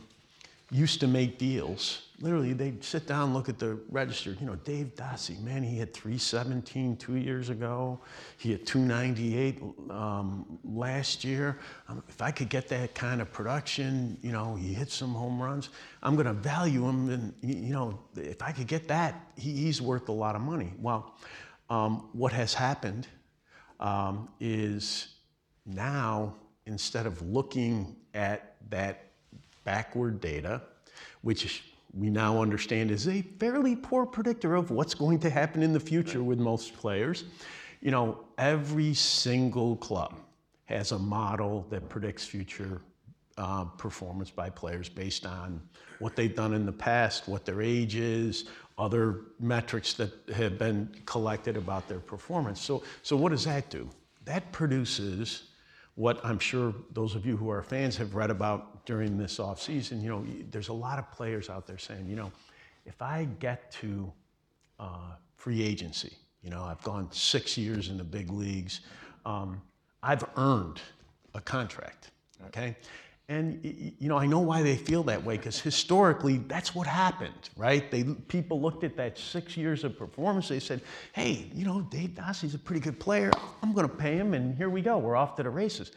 used 0.70 1.00
to 1.00 1.06
make 1.06 1.38
deals. 1.38 2.02
Literally, 2.20 2.52
they'd 2.52 2.82
sit 2.82 3.06
down, 3.06 3.32
look 3.32 3.48
at 3.48 3.58
the 3.58 3.78
register. 3.90 4.37
You 4.40 4.46
know, 4.46 4.56
Dave 4.56 4.94
Dase, 4.96 5.40
man, 5.40 5.62
he 5.62 5.78
had 5.78 5.94
317 5.94 6.96
two 6.96 7.16
years 7.16 7.48
ago. 7.48 8.00
He 8.38 8.50
had 8.50 8.66
298 8.66 9.62
um, 9.90 10.58
last 10.64 11.25
year. 11.25 11.58
Um, 11.88 12.02
if 12.08 12.20
I 12.20 12.32
could 12.32 12.48
get 12.48 12.68
that 12.68 12.94
kind 12.94 13.22
of 13.22 13.32
production, 13.32 14.18
you 14.20 14.32
know, 14.32 14.56
he 14.56 14.75
hit 14.75 14.90
some 14.90 15.14
home 15.14 15.40
runs. 15.40 15.70
I'm 16.02 16.16
going 16.16 16.26
to 16.26 16.32
value 16.32 16.87
him, 16.88 17.08
and 17.08 17.34
you 17.40 17.72
know, 17.72 18.00
if 18.16 18.42
I 18.42 18.50
could 18.50 18.66
get 18.66 18.88
that, 18.88 19.32
he, 19.37 19.52
he's 19.52 19.80
worth 19.80 20.08
a 20.08 20.12
lot 20.12 20.34
of 20.34 20.42
money. 20.42 20.72
Well, 20.80 21.14
um, 21.70 22.08
what 22.12 22.32
has 22.32 22.52
happened 22.52 23.06
um, 23.78 24.28
is 24.40 25.14
now 25.64 26.34
instead 26.66 27.06
of 27.06 27.22
looking 27.22 27.96
at 28.12 28.56
that 28.70 29.07
backward 29.68 30.18
data, 30.18 30.62
which 31.20 31.62
we 31.92 32.08
now 32.08 32.40
understand 32.40 32.90
is 32.90 33.06
a 33.06 33.20
fairly 33.38 33.76
poor 33.76 34.06
predictor 34.06 34.54
of 34.54 34.70
what's 34.70 34.94
going 34.94 35.18
to 35.18 35.28
happen 35.28 35.62
in 35.62 35.75
the 35.75 35.80
future 35.92 36.22
with 36.22 36.38
most 36.38 36.75
players. 36.75 37.25
You 37.82 37.90
know, 37.90 38.25
every 38.38 38.94
single 38.94 39.76
club 39.76 40.14
has 40.64 40.92
a 40.92 40.98
model 40.98 41.66
that 41.68 41.87
predicts 41.90 42.25
future 42.25 42.80
uh, 43.37 43.64
performance 43.64 44.30
by 44.30 44.48
players 44.48 44.88
based 44.88 45.26
on 45.26 45.60
what 45.98 46.16
they've 46.16 46.34
done 46.34 46.54
in 46.54 46.64
the 46.64 46.72
past, 46.72 47.28
what 47.28 47.44
their 47.44 47.60
age 47.60 47.94
is, 47.94 48.44
other 48.78 49.20
metrics 49.38 49.92
that 49.94 50.12
have 50.34 50.56
been 50.58 50.88
collected 51.04 51.58
about 51.58 51.88
their 51.88 52.00
performance. 52.00 52.58
So, 52.58 52.82
so 53.02 53.18
what 53.18 53.32
does 53.32 53.44
that 53.44 53.68
do? 53.68 53.90
That 54.25 54.50
produces 54.50 55.42
what 55.98 56.24
I'm 56.24 56.38
sure 56.38 56.72
those 56.92 57.16
of 57.16 57.26
you 57.26 57.36
who 57.36 57.50
are 57.50 57.60
fans 57.60 57.96
have 57.96 58.14
read 58.14 58.30
about 58.30 58.86
during 58.86 59.18
this 59.18 59.38
offseason, 59.38 60.00
you 60.00 60.08
know, 60.08 60.24
there's 60.52 60.68
a 60.68 60.72
lot 60.72 60.96
of 60.96 61.10
players 61.10 61.50
out 61.50 61.66
there 61.66 61.76
saying, 61.76 62.06
you 62.08 62.14
know, 62.14 62.30
if 62.86 63.02
I 63.02 63.26
get 63.40 63.72
to 63.72 64.12
uh, 64.78 65.14
free 65.34 65.60
agency, 65.60 66.12
you 66.40 66.50
know, 66.50 66.62
I've 66.62 66.80
gone 66.84 67.08
six 67.10 67.58
years 67.58 67.88
in 67.88 67.98
the 67.98 68.04
big 68.04 68.30
leagues, 68.30 68.82
um, 69.26 69.60
I've 70.00 70.24
earned 70.36 70.80
a 71.34 71.40
contract, 71.40 72.12
okay? 72.46 72.76
And 73.30 73.61
you 73.99 74.08
know, 74.08 74.16
I 74.16 74.26
know 74.26 74.38
why 74.38 74.62
they 74.62 74.76
feel 74.76 75.02
that 75.04 75.23
way 75.23 75.37
because 75.37 75.61
historically, 75.61 76.38
that's 76.38 76.75
what 76.75 76.87
happened, 76.87 77.50
right? 77.58 77.90
They 77.90 78.04
people 78.04 78.58
looked 78.61 78.85
at 78.85 78.97
that 78.97 79.18
six 79.18 79.54
years 79.54 79.85
of 79.85 79.99
performance. 79.99 80.49
They 80.49 80.61
said, 80.61 80.80
"Hey, 81.12 81.50
you 81.54 81.66
know, 81.66 81.82
Dave 81.82 82.14
Dase's 82.14 82.54
a 82.54 82.58
pretty 82.58 82.80
good 82.80 82.99
player. 82.99 83.30
I'm 83.62 83.75
going 83.75 83.87
to 83.87 83.94
pay 83.94 84.16
him, 84.16 84.32
and 84.32 84.56
here 84.56 84.70
we 84.70 84.80
go. 84.80 84.97
We're 84.97 85.16
off 85.16 85.37
to 85.37 85.42
the 85.42 85.50
races." 85.50 85.92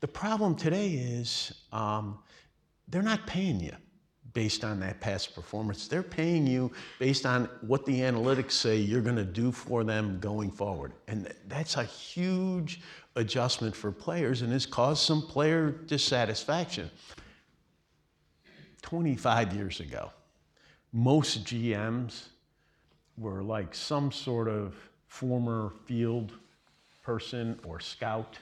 The 0.00 0.06
problem 0.06 0.54
today 0.54 0.90
is 0.92 1.52
um, 1.72 2.20
they're 2.86 3.02
not 3.02 3.26
paying 3.26 3.58
you 3.58 3.72
based 4.34 4.64
on 4.64 4.80
that 4.80 5.00
past 5.00 5.34
performance. 5.34 5.88
They're 5.88 6.02
paying 6.02 6.46
you 6.46 6.70
based 6.98 7.26
on 7.26 7.48
what 7.60 7.86
the 7.86 8.00
analytics 8.00 8.52
say 8.52 8.76
you're 8.76 9.00
going 9.00 9.16
to 9.16 9.24
do 9.24 9.50
for 9.52 9.84
them 9.84 10.18
going 10.20 10.50
forward, 10.50 10.92
and 11.06 11.32
that's 11.48 11.76
a 11.76 11.84
huge 11.84 12.80
adjustment 13.16 13.74
for 13.74 13.90
players 13.90 14.42
and 14.42 14.52
has 14.52 14.66
caused 14.66 15.02
some 15.02 15.22
player 15.22 15.70
dissatisfaction. 15.70 16.90
25 18.82 19.52
years 19.54 19.80
ago, 19.80 20.10
most 20.92 21.44
GMs 21.44 22.26
were 23.16 23.42
like 23.42 23.74
some 23.74 24.12
sort 24.12 24.48
of 24.48 24.74
former 25.08 25.72
field 25.86 26.32
person 27.02 27.58
or 27.64 27.80
scout 27.80 28.38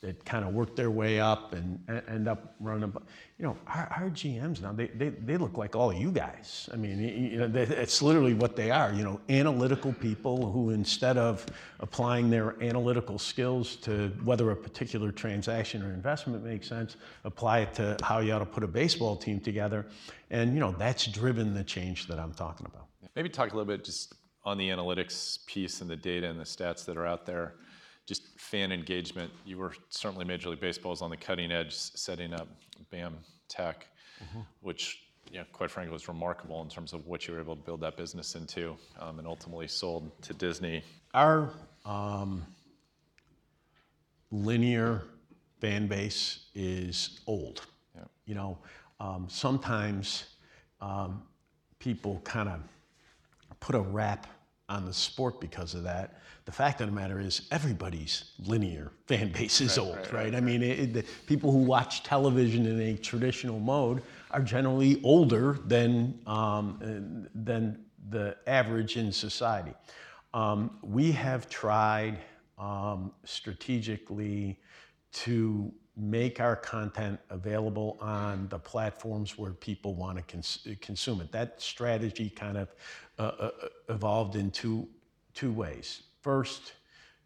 that 0.00 0.24
kind 0.24 0.44
of 0.44 0.54
work 0.54 0.76
their 0.76 0.92
way 0.92 1.18
up 1.18 1.52
and 1.54 1.80
end 2.08 2.28
up 2.28 2.54
running. 2.60 2.92
You 3.38 3.46
know, 3.46 3.56
our, 3.66 3.92
our 3.96 4.10
GMs 4.10 4.62
now, 4.62 4.72
they, 4.72 4.86
they, 4.86 5.08
they 5.08 5.36
look 5.36 5.58
like 5.58 5.74
all 5.74 5.92
you 5.92 6.12
guys. 6.12 6.68
I 6.72 6.76
mean, 6.76 7.00
you 7.00 7.38
know, 7.38 7.48
they, 7.48 7.62
it's 7.62 8.00
literally 8.00 8.34
what 8.34 8.54
they 8.54 8.70
are, 8.70 8.92
you 8.92 9.02
know, 9.02 9.20
analytical 9.28 9.92
people 9.92 10.52
who 10.52 10.70
instead 10.70 11.18
of 11.18 11.44
applying 11.80 12.30
their 12.30 12.54
analytical 12.62 13.18
skills 13.18 13.74
to 13.76 14.10
whether 14.22 14.52
a 14.52 14.56
particular 14.56 15.10
transaction 15.10 15.82
or 15.82 15.92
investment 15.92 16.44
makes 16.44 16.68
sense, 16.68 16.96
apply 17.24 17.60
it 17.60 17.74
to 17.74 17.96
how 18.04 18.20
you 18.20 18.32
ought 18.32 18.38
to 18.38 18.46
put 18.46 18.62
a 18.62 18.68
baseball 18.68 19.16
team 19.16 19.40
together. 19.40 19.84
And, 20.30 20.54
you 20.54 20.60
know, 20.60 20.70
that's 20.78 21.06
driven 21.06 21.54
the 21.54 21.64
change 21.64 22.06
that 22.06 22.20
I'm 22.20 22.32
talking 22.32 22.66
about. 22.66 22.86
Maybe 23.16 23.28
talk 23.28 23.52
a 23.52 23.56
little 23.56 23.66
bit 23.66 23.84
just 23.84 24.14
on 24.44 24.58
the 24.58 24.68
analytics 24.68 25.44
piece 25.46 25.80
and 25.80 25.90
the 25.90 25.96
data 25.96 26.28
and 26.28 26.38
the 26.38 26.44
stats 26.44 26.84
that 26.84 26.96
are 26.96 27.06
out 27.06 27.26
there 27.26 27.54
just 28.08 28.40
fan 28.40 28.72
engagement. 28.72 29.30
You 29.44 29.58
were 29.58 29.74
certainly 29.90 30.24
Major 30.24 30.48
League 30.48 30.60
Baseball 30.60 30.90
was 30.90 31.02
on 31.02 31.10
the 31.10 31.16
cutting 31.16 31.52
edge, 31.52 31.74
setting 31.74 32.32
up 32.32 32.48
BAM 32.90 33.18
Tech, 33.48 33.86
mm-hmm. 34.24 34.40
which, 34.62 35.02
you 35.30 35.38
know, 35.38 35.44
quite 35.52 35.70
frankly, 35.70 35.92
was 35.92 36.08
remarkable 36.08 36.62
in 36.62 36.70
terms 36.70 36.94
of 36.94 37.06
what 37.06 37.28
you 37.28 37.34
were 37.34 37.40
able 37.40 37.54
to 37.54 37.62
build 37.62 37.82
that 37.82 37.98
business 37.98 38.34
into, 38.34 38.74
um, 38.98 39.18
and 39.18 39.28
ultimately 39.28 39.68
sold 39.68 40.10
to 40.22 40.32
Disney. 40.32 40.82
Our 41.12 41.52
um, 41.84 42.46
linear 44.30 45.02
fan 45.60 45.86
base 45.86 46.46
is 46.54 47.20
old. 47.26 47.66
Yeah. 47.94 48.04
You 48.24 48.34
know, 48.36 48.58
um, 49.00 49.26
sometimes 49.28 50.36
um, 50.80 51.22
people 51.78 52.22
kind 52.24 52.48
of 52.48 52.60
put 53.60 53.74
a 53.74 53.80
rap 53.80 54.26
on 54.68 54.84
the 54.84 54.92
sport 54.92 55.40
because 55.40 55.74
of 55.74 55.82
that. 55.84 56.20
The 56.44 56.52
fact 56.52 56.80
of 56.80 56.86
the 56.86 56.92
matter 56.92 57.20
is, 57.20 57.42
everybody's 57.50 58.32
linear 58.46 58.92
fan 59.06 59.32
base 59.32 59.60
is 59.60 59.76
right, 59.76 59.84
old, 59.86 59.96
right, 59.96 60.12
right? 60.12 60.34
I 60.34 60.40
mean, 60.40 60.62
it, 60.62 60.92
the 60.92 61.04
people 61.26 61.52
who 61.52 61.58
watch 61.58 62.02
television 62.02 62.66
in 62.66 62.80
a 62.80 62.96
traditional 62.96 63.60
mode 63.60 64.02
are 64.30 64.42
generally 64.42 65.00
older 65.02 65.58
than, 65.66 66.18
um, 66.26 67.28
than 67.34 67.84
the 68.10 68.36
average 68.46 68.96
in 68.96 69.12
society. 69.12 69.74
Um, 70.34 70.78
we 70.82 71.12
have 71.12 71.48
tried 71.48 72.18
um, 72.58 73.12
strategically 73.24 74.58
to 75.12 75.72
make 75.98 76.40
our 76.40 76.54
content 76.54 77.18
available 77.30 77.98
on 78.00 78.48
the 78.48 78.58
platforms 78.58 79.36
where 79.36 79.50
people 79.50 79.94
want 79.94 80.16
to 80.16 80.22
cons- 80.22 80.66
consume 80.80 81.20
it. 81.20 81.32
That 81.32 81.60
strategy 81.60 82.30
kind 82.30 82.56
of 82.56 82.68
uh, 83.18 83.22
uh, 83.22 83.50
evolved 83.88 84.36
in 84.36 84.50
two, 84.50 84.88
two 85.34 85.50
ways. 85.50 86.02
First, 86.22 86.72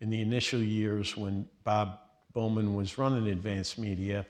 in 0.00 0.10
the 0.10 0.20
initial 0.20 0.60
years 0.60 1.16
when 1.16 1.46
Bob 1.64 1.98
Bowman 2.32 2.74
was 2.74 2.96
running 2.98 3.28
advanced 3.28 3.78
media, 3.78 4.24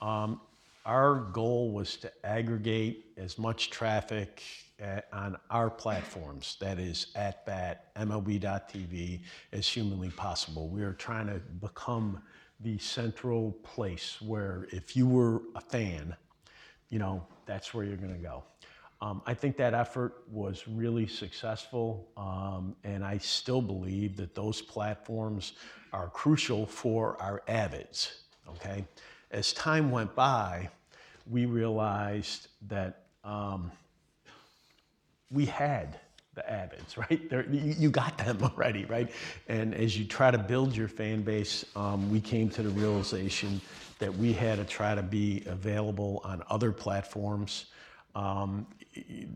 um, 0.00 0.40
our 0.86 1.16
goal 1.16 1.70
was 1.70 1.96
to 1.96 2.26
aggregate 2.26 3.12
as 3.16 3.38
much 3.38 3.70
traffic 3.70 4.42
at, 4.80 5.08
on 5.12 5.36
our 5.50 5.70
platforms, 5.70 6.56
that 6.60 6.78
is 6.78 7.08
at 7.14 7.46
bat, 7.46 7.94
MLB.tv, 7.96 9.20
as 9.52 9.68
humanly 9.68 10.10
possible. 10.10 10.68
We 10.68 10.82
are 10.82 10.92
trying 10.92 11.28
to 11.28 11.40
become 11.60 12.20
the 12.60 12.78
central 12.78 13.52
place 13.62 14.20
where 14.20 14.66
if 14.70 14.96
you 14.96 15.06
were 15.06 15.42
a 15.54 15.60
fan, 15.60 16.16
you 16.88 16.98
know, 16.98 17.26
that's 17.46 17.74
where 17.74 17.84
you're 17.84 17.96
going 17.96 18.14
to 18.14 18.22
go. 18.22 18.44
Um, 19.00 19.20
I 19.26 19.34
think 19.34 19.56
that 19.58 19.74
effort 19.74 20.22
was 20.30 20.66
really 20.66 21.06
successful, 21.06 22.08
um, 22.16 22.74
and 22.84 23.04
I 23.04 23.18
still 23.18 23.60
believe 23.60 24.16
that 24.16 24.34
those 24.34 24.62
platforms 24.62 25.54
are 25.92 26.08
crucial 26.08 26.64
for 26.66 27.20
our 27.20 27.42
avids. 27.48 28.22
Okay, 28.48 28.84
as 29.30 29.52
time 29.52 29.90
went 29.90 30.14
by, 30.14 30.70
we 31.28 31.44
realized 31.44 32.48
that 32.68 33.06
um, 33.24 33.70
we 35.30 35.44
had 35.46 35.98
the 36.34 36.42
avids, 36.42 36.96
right? 37.10 37.28
There, 37.28 37.46
you, 37.50 37.74
you, 37.78 37.90
got 37.90 38.18
them 38.18 38.38
already, 38.42 38.84
right? 38.84 39.10
And 39.48 39.74
as 39.74 39.98
you 39.98 40.04
try 40.04 40.30
to 40.30 40.38
build 40.38 40.76
your 40.76 40.88
fan 40.88 41.22
base, 41.22 41.64
um, 41.76 42.10
we 42.10 42.20
came 42.20 42.48
to 42.50 42.62
the 42.62 42.70
realization 42.70 43.60
that 43.98 44.14
we 44.16 44.32
had 44.32 44.58
to 44.58 44.64
try 44.64 44.94
to 44.94 45.02
be 45.02 45.42
available 45.46 46.20
on 46.24 46.42
other 46.50 46.72
platforms 46.72 47.66
um, 48.14 48.66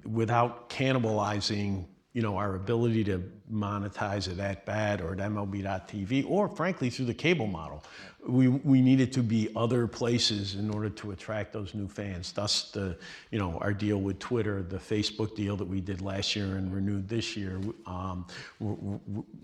without 0.04 0.68
cannibalizing 0.68 1.84
you 2.14 2.22
know, 2.22 2.36
our 2.36 2.54
ability 2.54 3.04
to 3.04 3.22
monetize 3.52 4.28
it 4.28 4.38
at 4.38 4.64
BAT 4.64 5.00
or 5.00 5.12
at 5.12 5.18
MLB.tv, 5.18 6.24
or 6.28 6.48
frankly 6.48 6.90
through 6.90 7.04
the 7.04 7.14
cable 7.14 7.46
model. 7.46 7.84
We, 8.26 8.48
we 8.48 8.80
needed 8.80 9.12
to 9.12 9.22
be 9.22 9.50
other 9.54 9.86
places 9.86 10.54
in 10.54 10.70
order 10.70 10.88
to 10.90 11.12
attract 11.12 11.52
those 11.52 11.74
new 11.74 11.86
fans. 11.86 12.32
Thus, 12.32 12.70
the, 12.70 12.98
you 13.30 13.38
know, 13.38 13.58
our 13.58 13.72
deal 13.72 13.98
with 13.98 14.18
Twitter, 14.18 14.62
the 14.62 14.78
Facebook 14.78 15.36
deal 15.36 15.56
that 15.56 15.68
we 15.68 15.80
did 15.80 16.00
last 16.00 16.34
year 16.34 16.56
and 16.56 16.74
renewed 16.74 17.08
this 17.08 17.36
year. 17.36 17.60
Um, 17.86 18.26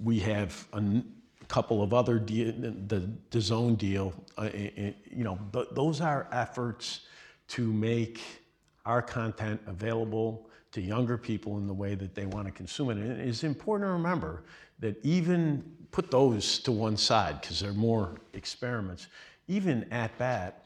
we 0.02 0.18
have 0.20 0.66
a 0.72 1.02
couple 1.48 1.82
of 1.82 1.92
other, 1.94 2.18
the, 2.18 2.50
the 2.50 3.10
DAZN 3.30 3.78
deal, 3.78 4.14
uh, 4.38 4.48
you 4.54 5.24
know, 5.24 5.38
th- 5.52 5.68
those 5.72 6.00
are 6.00 6.28
efforts 6.32 7.00
to 7.48 7.72
make 7.72 8.20
our 8.86 9.02
content 9.02 9.60
available 9.66 10.48
to 10.74 10.80
younger 10.80 11.16
people 11.16 11.56
in 11.58 11.68
the 11.68 11.72
way 11.72 11.94
that 11.94 12.14
they 12.14 12.26
want 12.26 12.46
to 12.46 12.52
consume 12.52 12.90
it. 12.90 12.98
And 12.98 13.20
it's 13.20 13.44
important 13.44 13.88
to 13.88 13.92
remember 13.92 14.42
that 14.80 14.98
even 15.04 15.64
put 15.92 16.10
those 16.10 16.58
to 16.58 16.72
one 16.72 16.96
side 16.96 17.40
because 17.40 17.60
they're 17.60 17.72
more 17.72 18.16
experiments. 18.32 19.06
Even 19.46 19.86
at 19.92 20.16
bat 20.18 20.64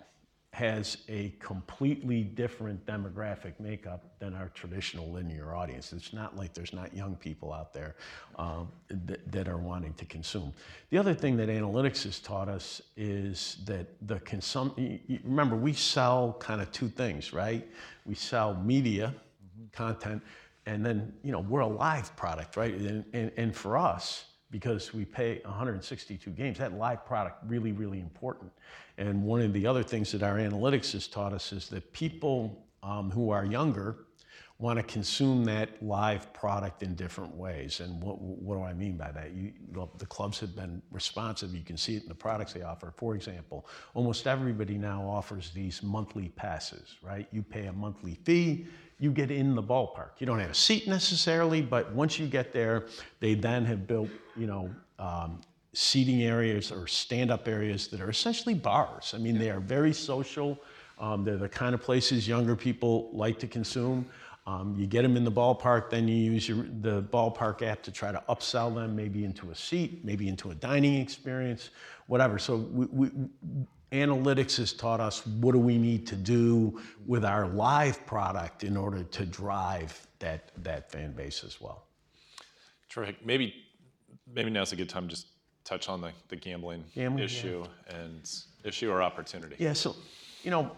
has 0.54 0.96
a 1.08 1.34
completely 1.40 2.22
different 2.22 2.84
demographic 2.86 3.52
makeup 3.60 4.18
than 4.18 4.34
our 4.34 4.48
traditional 4.54 5.10
linear 5.12 5.54
audience. 5.54 5.92
It's 5.92 6.14
not 6.14 6.36
like 6.36 6.54
there's 6.54 6.72
not 6.72 6.96
young 6.96 7.14
people 7.16 7.52
out 7.52 7.74
there 7.74 7.94
um, 8.36 8.68
that, 8.88 9.30
that, 9.30 9.46
are 9.46 9.58
wanting 9.58 9.92
to 9.94 10.06
consume. 10.06 10.54
The 10.88 10.96
other 10.96 11.12
thing 11.12 11.36
that 11.36 11.50
analytics 11.50 12.04
has 12.04 12.18
taught 12.18 12.48
us 12.48 12.80
is 12.96 13.58
that 13.66 13.86
the 14.08 14.20
consumption, 14.20 15.00
remember, 15.22 15.54
we 15.54 15.74
sell 15.74 16.34
kind 16.40 16.62
of 16.62 16.72
two 16.72 16.88
things, 16.88 17.34
right? 17.34 17.68
We 18.06 18.14
sell 18.14 18.54
media. 18.54 19.14
Content, 19.72 20.22
and 20.66 20.84
then, 20.84 21.12
you 21.22 21.32
know, 21.32 21.40
we're 21.40 21.60
a 21.60 21.66
live 21.66 22.14
product, 22.16 22.56
right? 22.56 22.74
And, 22.74 23.04
and, 23.12 23.32
and 23.36 23.56
for 23.56 23.78
us, 23.78 24.26
because 24.50 24.94
we 24.94 25.04
pay 25.04 25.40
162 25.44 26.30
games. 26.30 26.58
That 26.58 26.74
live 26.74 27.04
product 27.04 27.42
really, 27.46 27.72
really 27.72 28.00
important. 28.00 28.52
And 28.96 29.22
one 29.22 29.40
of 29.40 29.52
the 29.52 29.66
other 29.66 29.82
things 29.82 30.12
that 30.12 30.22
our 30.22 30.36
analytics 30.36 30.92
has 30.92 31.06
taught 31.06 31.32
us 31.32 31.52
is 31.52 31.68
that 31.68 31.92
people 31.92 32.66
um, 32.82 33.10
who 33.10 33.30
are 33.30 33.44
younger 33.44 34.06
want 34.60 34.76
to 34.76 34.82
consume 34.82 35.44
that 35.44 35.80
live 35.80 36.32
product 36.32 36.82
in 36.82 36.96
different 36.96 37.32
ways. 37.36 37.78
And 37.78 38.02
what, 38.02 38.20
what 38.20 38.56
do 38.56 38.64
I 38.64 38.74
mean 38.74 38.96
by 38.96 39.12
that? 39.12 39.32
You, 39.32 39.52
the 39.98 40.06
clubs 40.06 40.40
have 40.40 40.56
been 40.56 40.82
responsive. 40.90 41.54
You 41.54 41.62
can 41.62 41.76
see 41.76 41.94
it 41.94 42.02
in 42.02 42.08
the 42.08 42.14
products 42.14 42.54
they 42.54 42.62
offer. 42.62 42.92
For 42.96 43.14
example, 43.14 43.68
almost 43.94 44.26
everybody 44.26 44.76
now 44.76 45.02
offers 45.08 45.50
these 45.50 45.80
monthly 45.82 46.30
passes, 46.30 46.96
right? 47.02 47.28
You 47.30 47.42
pay 47.42 47.66
a 47.66 47.72
monthly 47.72 48.18
fee, 48.24 48.66
you 48.98 49.12
get 49.12 49.30
in 49.30 49.54
the 49.54 49.62
ballpark. 49.62 50.10
You 50.18 50.26
don't 50.26 50.40
have 50.40 50.50
a 50.50 50.54
seat 50.54 50.88
necessarily, 50.88 51.62
but 51.62 51.92
once 51.92 52.18
you 52.18 52.26
get 52.26 52.52
there, 52.52 52.86
they 53.20 53.34
then 53.34 53.64
have 53.64 53.86
built, 53.86 54.10
you 54.36 54.48
know, 54.48 54.74
um, 54.98 55.40
seating 55.72 56.22
areas 56.22 56.72
or 56.72 56.88
stand-up 56.88 57.46
areas 57.46 57.86
that 57.88 58.00
are 58.00 58.10
essentially 58.10 58.54
bars. 58.54 59.12
I 59.14 59.18
mean, 59.18 59.38
they 59.38 59.50
are 59.50 59.60
very 59.60 59.92
social. 59.92 60.58
Um, 60.98 61.22
they're 61.22 61.36
the 61.36 61.48
kind 61.48 61.76
of 61.76 61.80
places 61.80 62.26
younger 62.26 62.56
people 62.56 63.10
like 63.12 63.38
to 63.38 63.46
consume. 63.46 64.04
Um, 64.48 64.74
you 64.78 64.86
get 64.86 65.02
them 65.02 65.14
in 65.18 65.24
the 65.24 65.32
ballpark, 65.32 65.90
then 65.90 66.08
you 66.08 66.14
use 66.14 66.48
your, 66.48 66.64
the 66.80 67.02
ballpark 67.02 67.60
app 67.60 67.82
to 67.82 67.92
try 67.92 68.10
to 68.12 68.22
upsell 68.30 68.74
them, 68.74 68.96
maybe 68.96 69.26
into 69.26 69.50
a 69.50 69.54
seat, 69.54 70.02
maybe 70.06 70.26
into 70.26 70.50
a 70.50 70.54
dining 70.54 71.02
experience, 71.02 71.68
whatever. 72.06 72.38
So 72.38 72.56
we, 72.56 72.86
we, 72.86 73.10
analytics 73.92 74.56
has 74.56 74.72
taught 74.72 75.00
us 75.00 75.26
what 75.26 75.52
do 75.52 75.58
we 75.58 75.76
need 75.76 76.06
to 76.06 76.16
do 76.16 76.80
with 77.06 77.26
our 77.26 77.46
live 77.48 78.06
product 78.06 78.64
in 78.64 78.74
order 78.74 79.02
to 79.02 79.26
drive 79.26 80.06
that 80.18 80.50
that 80.62 80.90
fan 80.90 81.12
base 81.12 81.44
as 81.44 81.60
well. 81.60 81.84
Terrific. 82.88 83.24
Maybe 83.26 83.54
maybe 84.32 84.48
now's 84.48 84.72
a 84.72 84.76
good 84.76 84.88
time 84.88 85.08
to 85.08 85.14
just 85.14 85.26
touch 85.64 85.90
on 85.90 86.00
the, 86.00 86.12
the 86.28 86.36
gambling, 86.36 86.84
Gambling, 86.94 87.24
issue 87.24 87.64
and 87.88 88.26
issue 88.64 88.90
or 88.90 89.02
opportunity. 89.02 89.56
Yeah, 89.58 89.74
so 89.74 89.94
you 90.42 90.50
know, 90.50 90.72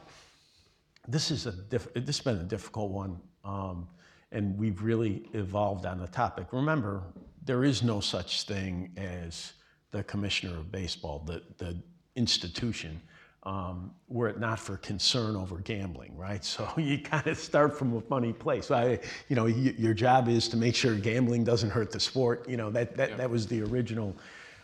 this 1.07 1.31
is 1.31 1.47
a 1.47 1.53
diff- 1.53 1.95
this 1.95 2.19
has 2.19 2.21
been 2.21 2.39
a 2.39 2.49
difficult 2.49 2.91
one, 2.91 3.21
um, 3.45 3.89
and 4.33 4.57
we've 4.59 4.83
really 4.83 5.29
evolved 5.33 5.87
on 5.87 5.99
the 5.99 6.07
topic. 6.09 6.47
Remember, 6.53 7.03
there 7.45 7.65
is 7.65 7.83
no 7.83 8.01
such 8.01 8.45
thing 8.45 8.91
as 8.97 9.53
the 9.91 10.05
commissioner 10.05 10.57
of 10.57 10.71
baseball, 10.71 11.23
the 11.27 11.43
the 11.59 11.77
institution. 12.17 13.01
Um, 13.45 13.93
were 14.09 14.29
it 14.29 14.39
not 14.39 14.61
for 14.61 14.77
concern 14.77 15.35
over 15.35 15.57
gambling, 15.59 16.15
right? 16.15 16.45
So 16.57 16.69
you 16.77 16.99
kind 16.99 17.27
of 17.27 17.39
start 17.39 17.77
from 17.79 17.97
a 17.97 18.01
funny 18.03 18.35
place. 18.35 18.71
I, 18.71 18.99
you 19.31 19.37
know, 19.37 19.45
y- 19.45 19.75
your 19.79 19.95
job 19.95 20.29
is 20.29 20.47
to 20.49 20.59
make 20.59 20.75
sure 20.77 20.95
gambling 20.95 21.45
doesn't 21.45 21.71
hurt 21.71 21.91
the 21.91 22.01
sport. 22.01 22.47
You 22.47 22.59
know, 22.59 22.71
that 22.71 22.97
that, 22.99 23.17
that 23.17 23.31
was 23.31 23.47
the 23.47 23.63
original 23.63 24.15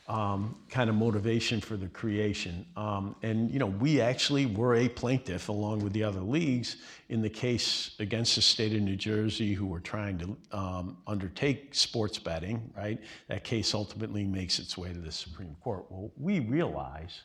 um, 0.09 0.57
kind 0.69 0.89
of 0.89 0.97
motivation 0.97 1.61
for 1.61 1.77
the 1.77 1.89
creation. 1.89 2.65
Um, 2.77 3.17
and 3.23 3.51
you 3.51 3.59
know, 3.59 3.67
we 3.67 4.01
actually 4.01 4.47
were 4.47 4.77
a 4.77 4.89
plaintiff 4.89 5.49
along 5.49 5.83
with 5.83 5.93
the 5.93 6.05
other 6.05 6.21
leagues 6.21 6.77
in 7.09 7.23
the 7.23 7.31
case 7.31 7.97
against 7.99 8.37
the 8.37 8.43
state 8.43 8.73
of 8.75 8.83
New 8.83 8.97
Jersey, 8.97 9.53
who 9.53 9.67
were 9.67 9.81
trying 9.81 10.19
to 10.19 10.37
um, 10.57 10.99
undertake 11.07 11.75
sports 11.75 12.19
betting. 12.19 12.73
Right, 12.77 13.01
that 13.29 13.45
case 13.45 13.75
ultimately 13.75 14.25
makes 14.25 14.59
its 14.59 14.79
way 14.79 14.93
to 14.93 14.99
the 14.99 15.13
Supreme 15.13 15.57
Court. 15.63 15.87
Well, 15.91 16.11
we 16.17 16.41
realize 16.41 17.23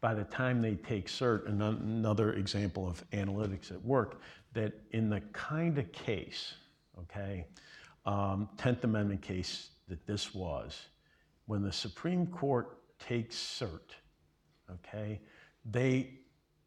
by 0.00 0.14
the 0.14 0.24
time 0.24 0.62
they 0.62 0.76
take 0.76 1.08
cert, 1.08 1.46
another 1.46 2.32
example 2.32 2.88
of 2.88 3.04
analytics 3.10 3.70
at 3.70 3.84
work, 3.84 4.20
that 4.54 4.72
in 4.92 5.10
the 5.10 5.20
kind 5.32 5.78
of 5.78 5.92
case, 5.92 6.54
okay, 6.98 7.46
um, 8.06 8.48
10th 8.56 8.84
Amendment 8.84 9.20
case 9.20 9.70
that 9.88 10.06
this 10.06 10.34
was, 10.34 10.86
when 11.50 11.62
the 11.64 11.72
Supreme 11.72 12.28
Court 12.28 12.78
takes 13.00 13.34
cert, 13.34 13.96
okay, 14.70 15.18
they 15.68 16.10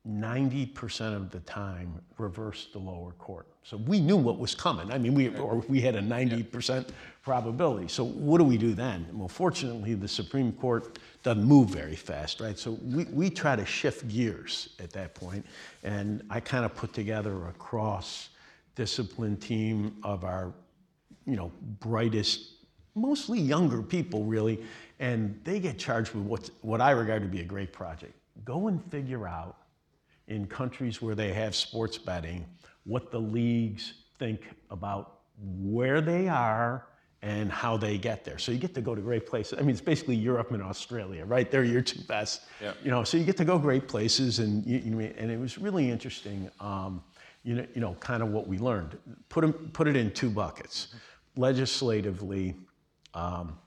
90% 0.05 1.15
of 1.15 1.31
the 1.31 1.39
time 1.39 2.01
reverse 2.17 2.67
the 2.73 2.79
lower 2.79 3.13
court. 3.13 3.47
So 3.63 3.77
we 3.77 4.01
knew 4.01 4.17
what 4.17 4.39
was 4.39 4.53
coming. 4.53 4.91
I 4.91 4.97
mean, 4.97 5.13
we, 5.13 5.29
or 5.37 5.63
we 5.69 5.79
had 5.79 5.95
a 5.95 6.01
90% 6.01 6.89
probability. 7.21 7.87
So 7.87 8.03
what 8.03 8.39
do 8.39 8.43
we 8.43 8.57
do 8.57 8.73
then? 8.73 9.07
Well, 9.13 9.29
fortunately, 9.29 9.93
the 9.93 10.09
Supreme 10.09 10.51
Court 10.51 10.99
doesn't 11.23 11.45
move 11.45 11.69
very 11.69 11.95
fast, 11.95 12.41
right? 12.41 12.59
So 12.59 12.71
we, 12.83 13.05
we 13.05 13.29
try 13.29 13.55
to 13.55 13.65
shift 13.65 14.09
gears 14.09 14.75
at 14.79 14.91
that 14.91 15.15
point, 15.15 15.45
And 15.83 16.23
I 16.29 16.41
kind 16.41 16.65
of 16.65 16.75
put 16.75 16.91
together 16.91 17.47
a 17.47 17.53
cross 17.53 18.31
discipline 18.75 19.37
team 19.37 19.95
of 20.03 20.25
our, 20.25 20.51
you 21.25 21.37
know, 21.37 21.53
brightest, 21.79 22.62
mostly 22.95 23.39
younger 23.39 23.81
people, 23.81 24.23
really. 24.23 24.63
And 24.99 25.39
they 25.43 25.59
get 25.59 25.77
charged 25.77 26.13
with 26.13 26.23
what, 26.25 26.49
what 26.61 26.81
I 26.81 26.91
regard 26.91 27.21
to 27.23 27.27
be 27.27 27.41
a 27.41 27.45
great 27.45 27.73
project. 27.73 28.13
Go 28.45 28.67
and 28.67 28.83
figure 28.91 29.27
out 29.27 29.57
in 30.27 30.47
countries 30.47 31.01
where 31.01 31.15
they 31.15 31.33
have 31.33 31.55
sports 31.55 31.97
betting 31.97 32.45
what 32.85 33.11
the 33.11 33.19
leagues 33.19 33.93
think 34.19 34.41
about 34.69 35.19
where 35.61 36.01
they 36.01 36.27
are 36.27 36.85
and 37.21 37.49
how 37.49 37.77
they 37.77 37.97
get 37.97 38.25
there. 38.25 38.37
So 38.37 38.51
you 38.51 38.57
get 38.57 38.73
to 38.75 38.81
go 38.81 38.93
to 38.93 39.01
great 39.01 39.25
places. 39.25 39.57
I 39.57 39.61
mean, 39.61 39.71
it's 39.71 39.81
basically 39.81 40.15
Europe 40.15 40.51
and 40.51 40.61
Australia, 40.61 41.23
right? 41.25 41.49
They're 41.49 41.63
your 41.63 41.81
two 41.81 42.01
best. 42.01 42.41
Yep. 42.61 42.77
You 42.83 42.91
know, 42.91 43.05
so 43.05 43.17
you 43.17 43.23
get 43.23 43.37
to 43.37 43.45
go 43.45 43.57
great 43.57 43.87
places, 43.87 44.39
and 44.39 44.65
you, 44.65 44.79
you 44.79 44.91
know, 44.91 44.99
and 44.99 45.31
it 45.31 45.39
was 45.39 45.57
really 45.57 45.89
interesting. 45.89 46.49
Um, 46.59 47.01
you 47.43 47.55
know, 47.55 47.65
you 47.73 47.81
know, 47.81 47.95
kind 48.01 48.23
of 48.23 48.29
what 48.29 48.47
we 48.47 48.57
learned. 48.57 48.97
Put 49.29 49.41
them, 49.41 49.53
put 49.73 49.87
it 49.87 49.95
in 49.95 50.11
two 50.11 50.29
buckets. 50.29 50.95
Legislatively, 51.37 52.55
um, 53.13 53.57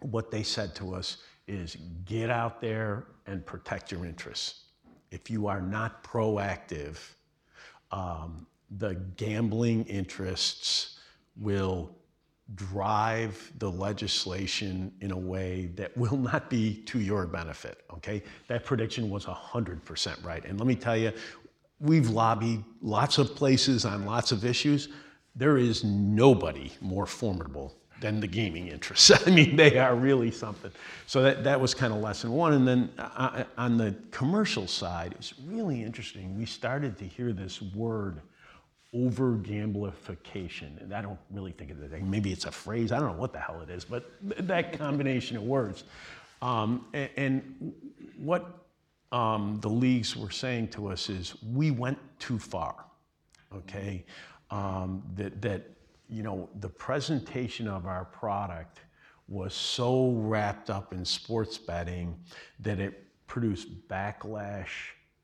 what 0.00 0.30
they 0.30 0.42
said 0.42 0.74
to 0.76 0.94
us 0.94 1.18
is 1.46 1.76
get 2.04 2.30
out 2.30 2.60
there 2.60 3.06
and 3.26 3.44
protect 3.46 3.90
your 3.90 4.04
interests 4.04 4.66
if 5.10 5.30
you 5.30 5.46
are 5.46 5.60
not 5.60 6.02
proactive, 6.02 6.98
um, 7.92 8.46
the 8.78 8.94
gambling 9.16 9.84
interests 9.84 10.98
will 11.36 11.90
drive 12.54 13.52
the 13.58 13.70
legislation 13.70 14.92
in 15.00 15.10
a 15.10 15.18
way 15.18 15.70
that 15.74 15.96
will 15.96 16.16
not 16.16 16.48
be 16.48 16.82
to 16.82 17.00
your 17.00 17.26
benefit. 17.26 17.82
Okay, 17.92 18.22
that 18.48 18.64
prediction 18.64 19.10
was 19.10 19.24
100% 19.24 20.24
right. 20.24 20.44
And 20.44 20.58
let 20.58 20.66
me 20.66 20.76
tell 20.76 20.96
you, 20.96 21.12
we've 21.80 22.08
lobbied 22.10 22.64
lots 22.80 23.18
of 23.18 23.34
places 23.34 23.84
on 23.84 24.04
lots 24.04 24.32
of 24.32 24.44
issues. 24.44 24.88
There 25.34 25.58
is 25.58 25.84
nobody 25.84 26.72
more 26.80 27.06
formidable 27.06 27.74
than 28.00 28.20
the 28.20 28.26
gaming 28.26 28.68
interests. 28.68 29.10
I 29.26 29.30
mean, 29.30 29.56
they 29.56 29.78
are 29.78 29.94
really 29.94 30.30
something. 30.30 30.70
So 31.06 31.22
that, 31.22 31.44
that 31.44 31.60
was 31.60 31.74
kind 31.74 31.92
of 31.92 32.00
lesson 32.00 32.30
one. 32.32 32.52
And 32.52 32.66
then 32.66 32.90
uh, 32.98 33.44
on 33.56 33.78
the 33.78 33.94
commercial 34.10 34.66
side, 34.66 35.14
it's 35.18 35.34
really 35.46 35.82
interesting. 35.82 36.36
We 36.38 36.46
started 36.46 36.98
to 36.98 37.04
hear 37.04 37.32
this 37.32 37.62
word 37.62 38.20
over 38.94 39.32
gamblification. 39.32 40.80
And 40.80 40.94
I 40.94 41.02
don't 41.02 41.18
really 41.30 41.52
think 41.52 41.70
of 41.70 41.82
it. 41.82 42.02
Maybe 42.02 42.32
it's 42.32 42.46
a 42.46 42.52
phrase. 42.52 42.92
I 42.92 42.98
don't 42.98 43.12
know 43.12 43.20
what 43.20 43.32
the 43.32 43.38
hell 43.38 43.60
it 43.60 43.70
is, 43.70 43.84
but 43.84 44.10
that 44.22 44.78
combination 44.78 45.36
of 45.36 45.42
words. 45.42 45.84
Um, 46.42 46.86
and, 46.92 47.10
and, 47.16 47.74
what 48.18 48.66
um, 49.12 49.58
the 49.60 49.68
leagues 49.68 50.16
were 50.16 50.30
saying 50.30 50.68
to 50.68 50.88
us 50.88 51.10
is 51.10 51.34
we 51.54 51.70
went 51.70 51.98
too 52.18 52.38
far. 52.38 52.86
Okay, 53.54 54.04
um, 54.50 55.02
that 55.16 55.40
that 55.42 55.75
you 56.08 56.22
know, 56.22 56.48
the 56.60 56.68
presentation 56.68 57.68
of 57.68 57.86
our 57.86 58.04
product 58.04 58.80
was 59.28 59.54
so 59.54 60.12
wrapped 60.12 60.70
up 60.70 60.92
in 60.92 61.04
sports 61.04 61.58
betting 61.58 62.16
that 62.60 62.78
it 62.78 63.04
produced 63.26 63.88
backlash 63.88 64.68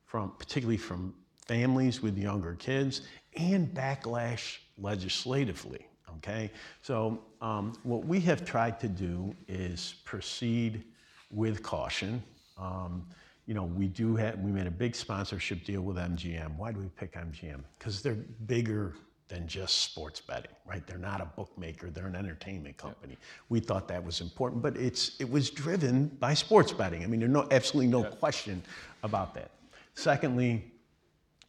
from, 0.05 0.31
particularly 0.37 0.77
from 0.77 1.13
families 1.47 2.01
with 2.01 2.17
younger 2.17 2.55
kids, 2.55 3.01
and 3.37 3.73
backlash 3.73 4.57
legislatively. 4.77 5.87
Okay, 6.17 6.51
so 6.81 7.19
um, 7.41 7.73
what 7.83 8.05
we 8.05 8.19
have 8.21 8.45
tried 8.45 8.79
to 8.79 8.87
do 8.87 9.35
is 9.47 9.95
proceed 10.05 10.83
with 11.31 11.63
caution. 11.63 12.21
Um, 12.57 13.07
you 13.47 13.53
know, 13.53 13.63
we 13.63 13.87
do 13.87 14.15
have, 14.15 14.39
we 14.39 14.51
made 14.51 14.67
a 14.67 14.71
big 14.71 14.95
sponsorship 14.95 15.65
deal 15.65 15.81
with 15.81 15.97
MGM. 15.97 16.55
Why 16.55 16.71
do 16.71 16.79
we 16.79 16.87
pick 16.95 17.13
MGM? 17.15 17.61
Because 17.77 18.01
they're 18.01 18.13
bigger 18.45 18.93
than 19.33 19.47
just 19.47 19.81
sports 19.81 20.21
betting, 20.21 20.51
right? 20.63 20.85
They're 20.85 20.97
not 20.99 21.19
a 21.19 21.25
bookmaker, 21.25 21.89
they're 21.89 22.05
an 22.05 22.15
entertainment 22.15 22.77
company. 22.77 23.13
Yeah. 23.13 23.27
We 23.49 23.59
thought 23.61 23.87
that 23.87 24.03
was 24.03 24.21
important, 24.21 24.61
but 24.61 24.77
it's, 24.77 25.19
it 25.19 25.27
was 25.27 25.49
driven 25.49 26.07
by 26.19 26.35
sports 26.35 26.71
betting. 26.71 27.03
I 27.03 27.07
mean, 27.07 27.19
there's 27.19 27.31
no, 27.31 27.47
absolutely 27.49 27.91
no 27.91 28.03
yeah. 28.03 28.09
question 28.11 28.61
about 29.01 29.33
that. 29.33 29.49
Secondly, 29.95 30.71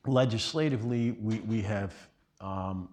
legislatively, 0.07 1.11
we, 1.11 1.41
we 1.41 1.61
have 1.61 1.93
um, 2.41 2.89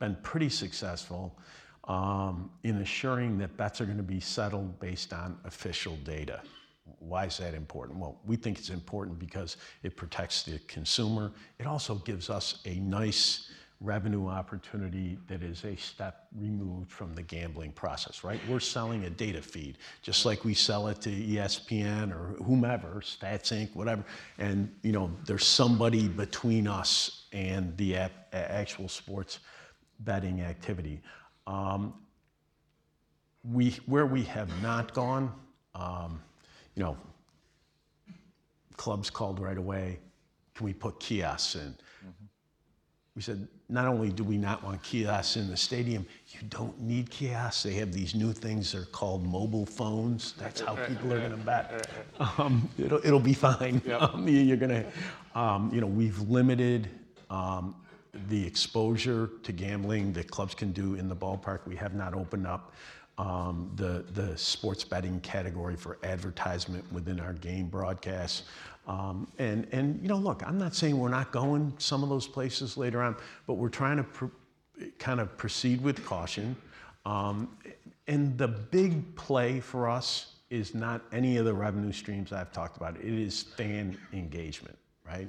been 0.00 0.16
pretty 0.22 0.48
successful 0.48 1.38
um, 1.84 2.50
in 2.64 2.78
assuring 2.78 3.38
that 3.38 3.56
bets 3.56 3.80
are 3.80 3.86
going 3.86 3.98
to 3.98 4.02
be 4.02 4.18
settled 4.18 4.80
based 4.80 5.12
on 5.12 5.38
official 5.44 5.94
data. 6.04 6.42
Why 6.84 7.26
is 7.26 7.38
that 7.38 7.54
important? 7.54 7.98
Well, 7.98 8.20
we 8.24 8.36
think 8.36 8.58
it's 8.58 8.70
important 8.70 9.18
because 9.18 9.56
it 9.82 9.96
protects 9.96 10.42
the 10.42 10.58
consumer. 10.60 11.32
It 11.58 11.66
also 11.66 11.96
gives 11.96 12.30
us 12.30 12.60
a 12.64 12.74
nice 12.76 13.50
revenue 13.82 14.28
opportunity 14.28 15.18
that 15.26 15.42
is 15.42 15.64
a 15.64 15.76
step 15.76 16.26
removed 16.36 16.90
from 16.90 17.14
the 17.14 17.22
gambling 17.22 17.72
process, 17.72 18.22
right? 18.22 18.40
We're 18.48 18.60
selling 18.60 19.04
a 19.04 19.10
data 19.10 19.42
feed, 19.42 19.78
just 20.02 20.24
like 20.24 20.44
we 20.44 20.54
sell 20.54 20.86
it 20.88 21.00
to 21.02 21.10
ESPN 21.10 22.12
or 22.12 22.36
whomever, 22.44 23.00
Stats 23.00 23.52
Inc., 23.52 23.74
whatever. 23.74 24.04
And, 24.38 24.72
you 24.82 24.92
know, 24.92 25.10
there's 25.26 25.46
somebody 25.46 26.08
between 26.08 26.68
us 26.68 27.26
and 27.32 27.76
the 27.76 27.96
actual 28.32 28.88
sports 28.88 29.40
betting 30.00 30.42
activity. 30.42 31.00
Um, 31.46 31.94
we, 33.42 33.70
where 33.86 34.06
we 34.06 34.22
have 34.24 34.50
not 34.62 34.94
gone, 34.94 35.32
um, 35.74 36.20
you 36.74 36.82
know, 36.82 36.96
clubs 38.76 39.10
called 39.10 39.38
right 39.38 39.58
away, 39.58 39.98
can 40.54 40.66
we 40.66 40.72
put 40.72 40.98
kiosks 41.00 41.54
in? 41.54 41.70
Mm-hmm. 41.70 42.24
we 43.14 43.22
said, 43.22 43.46
not 43.68 43.86
only 43.86 44.10
do 44.10 44.22
we 44.22 44.36
not 44.36 44.62
want 44.62 44.82
kiosks 44.82 45.36
in 45.36 45.48
the 45.48 45.56
stadium, 45.56 46.04
you 46.28 46.40
don't 46.48 46.78
need 46.80 47.10
kiosks. 47.10 47.62
They 47.62 47.72
have 47.74 47.92
these 47.92 48.14
new 48.14 48.32
things, 48.32 48.72
they're 48.72 48.84
called 48.84 49.26
mobile 49.26 49.66
phones. 49.66 50.34
That's 50.38 50.60
how 50.60 50.74
people 50.74 51.12
are 51.12 51.18
going 51.18 51.30
to 51.30 51.36
bet. 51.36 51.86
Um, 52.38 52.68
it'll, 52.78 53.04
it'll 53.04 53.20
be 53.20 53.34
fine. 53.34 53.80
Um, 53.92 54.26
you're 54.28 54.56
going 54.56 54.70
to, 54.70 55.38
um, 55.38 55.70
you 55.72 55.80
know, 55.80 55.86
we've 55.86 56.18
limited 56.20 56.88
um, 57.30 57.74
the 58.28 58.46
exposure 58.46 59.30
to 59.42 59.52
gambling 59.52 60.12
that 60.14 60.30
clubs 60.30 60.54
can 60.54 60.72
do 60.72 60.94
in 60.94 61.08
the 61.08 61.16
ballpark. 61.16 61.66
We 61.66 61.76
have 61.76 61.94
not 61.94 62.14
opened 62.14 62.46
up 62.46 62.72
um, 63.22 63.70
the, 63.76 64.04
the 64.14 64.36
sports 64.36 64.82
betting 64.82 65.20
category 65.20 65.76
for 65.76 65.98
advertisement 66.02 66.84
within 66.92 67.20
our 67.20 67.34
game 67.34 67.68
broadcasts. 67.68 68.42
Um, 68.88 69.28
and, 69.38 69.68
and, 69.70 70.02
you 70.02 70.08
know, 70.08 70.16
look, 70.16 70.42
I'm 70.44 70.58
not 70.58 70.74
saying 70.74 70.98
we're 70.98 71.08
not 71.08 71.30
going 71.30 71.72
some 71.78 72.02
of 72.02 72.08
those 72.08 72.26
places 72.26 72.76
later 72.76 73.00
on, 73.00 73.14
but 73.46 73.54
we're 73.54 73.68
trying 73.68 74.04
to 74.04 74.30
kind 74.98 75.20
of 75.20 75.36
proceed 75.36 75.80
with 75.80 76.04
caution. 76.04 76.56
Um, 77.06 77.56
and 78.08 78.36
the 78.36 78.48
big 78.48 79.14
play 79.14 79.60
for 79.60 79.88
us 79.88 80.34
is 80.50 80.74
not 80.74 81.02
any 81.12 81.36
of 81.36 81.44
the 81.44 81.54
revenue 81.54 81.92
streams 81.92 82.32
I've 82.32 82.50
talked 82.50 82.76
about. 82.76 82.96
It 82.96 83.04
is 83.04 83.40
fan 83.40 83.96
engagement, 84.12 84.76
right? 85.06 85.28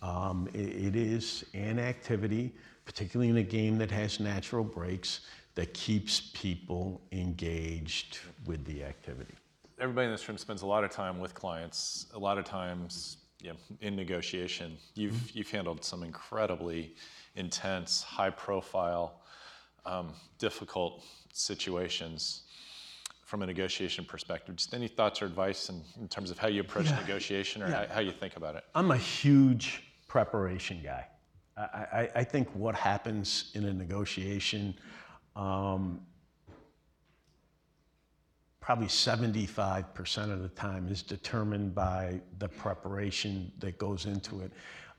Um, 0.00 0.48
it 0.54 0.94
is 0.94 1.44
an 1.54 1.80
activity, 1.80 2.52
particularly 2.84 3.30
in 3.30 3.38
a 3.38 3.42
game 3.42 3.78
that 3.78 3.90
has 3.90 4.20
natural 4.20 4.62
breaks, 4.62 5.20
that 5.54 5.74
keeps 5.74 6.30
people 6.32 7.02
engaged 7.12 8.18
with 8.46 8.64
the 8.64 8.84
activity 8.84 9.34
everybody 9.80 10.04
in 10.04 10.12
this 10.12 10.28
room 10.28 10.38
spends 10.38 10.62
a 10.62 10.66
lot 10.66 10.84
of 10.84 10.90
time 10.90 11.18
with 11.18 11.34
clients, 11.34 12.06
a 12.14 12.18
lot 12.18 12.38
of 12.38 12.44
times 12.44 13.16
know, 13.50 13.56
in 13.80 13.96
negotiation. 13.96 14.76
You've, 14.94 15.14
mm-hmm. 15.14 15.38
you've 15.38 15.50
handled 15.50 15.84
some 15.84 16.02
incredibly 16.02 16.94
intense, 17.34 18.02
high 18.02 18.30
profile, 18.30 19.20
um, 19.84 20.12
difficult 20.38 21.02
situations 21.32 22.42
from 23.24 23.42
a 23.42 23.46
negotiation 23.46 24.04
perspective. 24.04 24.56
Just 24.56 24.74
any 24.74 24.88
thoughts 24.88 25.22
or 25.22 25.26
advice 25.26 25.68
in, 25.68 25.82
in 26.00 26.06
terms 26.06 26.30
of 26.30 26.38
how 26.38 26.48
you 26.48 26.60
approach 26.60 26.86
yeah. 26.86 27.00
negotiation 27.00 27.62
or 27.62 27.68
yeah. 27.68 27.86
how, 27.86 27.94
how, 27.94 28.00
you 28.00 28.12
think 28.12 28.36
about 28.36 28.54
it? 28.54 28.64
I'm 28.74 28.90
a 28.90 28.96
huge 28.96 29.82
preparation 30.06 30.80
guy. 30.82 31.06
I, 31.56 31.60
I, 31.60 32.10
I 32.16 32.24
think 32.24 32.48
what 32.54 32.74
happens 32.74 33.50
in 33.54 33.64
a 33.64 33.72
negotiation 33.72 34.74
um, 35.36 36.00
probably 38.60 38.86
75% 38.86 40.32
of 40.32 40.40
the 40.40 40.48
time 40.48 40.88
is 40.88 41.02
determined 41.02 41.74
by 41.74 42.20
the 42.38 42.48
preparation 42.48 43.50
that 43.58 43.76
goes 43.76 44.06
into 44.06 44.40
it. 44.40 44.52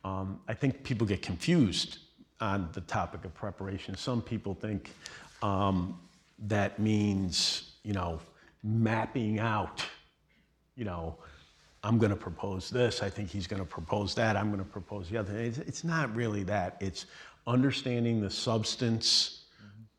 Um, 0.03 0.41
I 0.49 0.53
think 0.53 0.83
people 0.83 1.07
get 1.07 1.21
confused 1.21 1.99
on 2.41 2.67
the 2.73 2.81
topic 2.81 3.23
of 3.23 3.33
preparation. 3.33 3.95
Some 3.95 4.21
people 4.21 4.53
think 4.53 4.91
um, 5.41 5.97
that 6.39 6.77
means, 6.77 7.75
you 7.83 7.93
know, 7.93 8.19
mapping 8.63 9.39
out, 9.39 9.83
you 10.75 10.83
know, 10.83 11.15
I'm 11.85 11.97
going 11.97 12.11
to 12.11 12.17
propose 12.17 12.69
this, 12.69 13.01
I 13.01 13.09
think 13.09 13.29
he's 13.29 13.47
going 13.47 13.61
to 13.61 13.67
propose 13.67 14.13
that, 14.15 14.35
I'm 14.35 14.47
going 14.47 14.63
to 14.63 14.69
propose 14.69 15.09
the 15.09 15.17
other. 15.17 15.37
It's, 15.37 15.57
it's 15.59 15.83
not 15.83 16.13
really 16.15 16.43
that. 16.43 16.77
It's 16.81 17.05
understanding 17.45 18.21
the 18.21 18.29
substance 18.29 19.42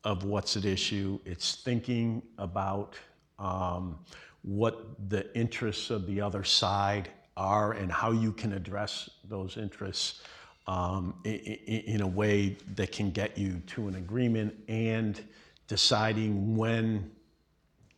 of 0.05 0.23
what's 0.23 0.55
at 0.55 0.65
issue, 0.65 1.19
it's 1.25 1.55
thinking 1.55 2.21
about 2.37 2.95
um, 3.39 3.99
what 4.43 5.09
the 5.09 5.35
interests 5.35 5.89
of 5.89 6.05
the 6.05 6.21
other 6.21 6.43
side 6.43 7.09
are 7.35 7.73
and 7.73 7.91
how 7.91 8.11
you 8.11 8.31
can 8.31 8.53
address 8.53 9.09
those 9.27 9.57
interests 9.57 10.21
um, 10.67 11.15
in, 11.25 11.35
in, 11.35 12.01
a 12.01 12.07
way 12.07 12.55
that 12.75 12.91
can 12.91 13.11
get 13.11 13.37
you 13.37 13.61
to 13.67 13.87
an 13.87 13.95
agreement 13.95 14.55
and 14.67 15.23
deciding 15.67 16.55
when 16.55 17.11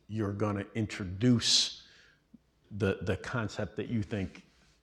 you're 0.08 0.32
going 0.32 0.56
to 0.56 0.66
introduce 0.74 1.82
the, 2.78 2.98
the 3.02 3.16
concept 3.16 3.76
that 3.76 3.88
you 3.88 4.02
think 4.02 4.42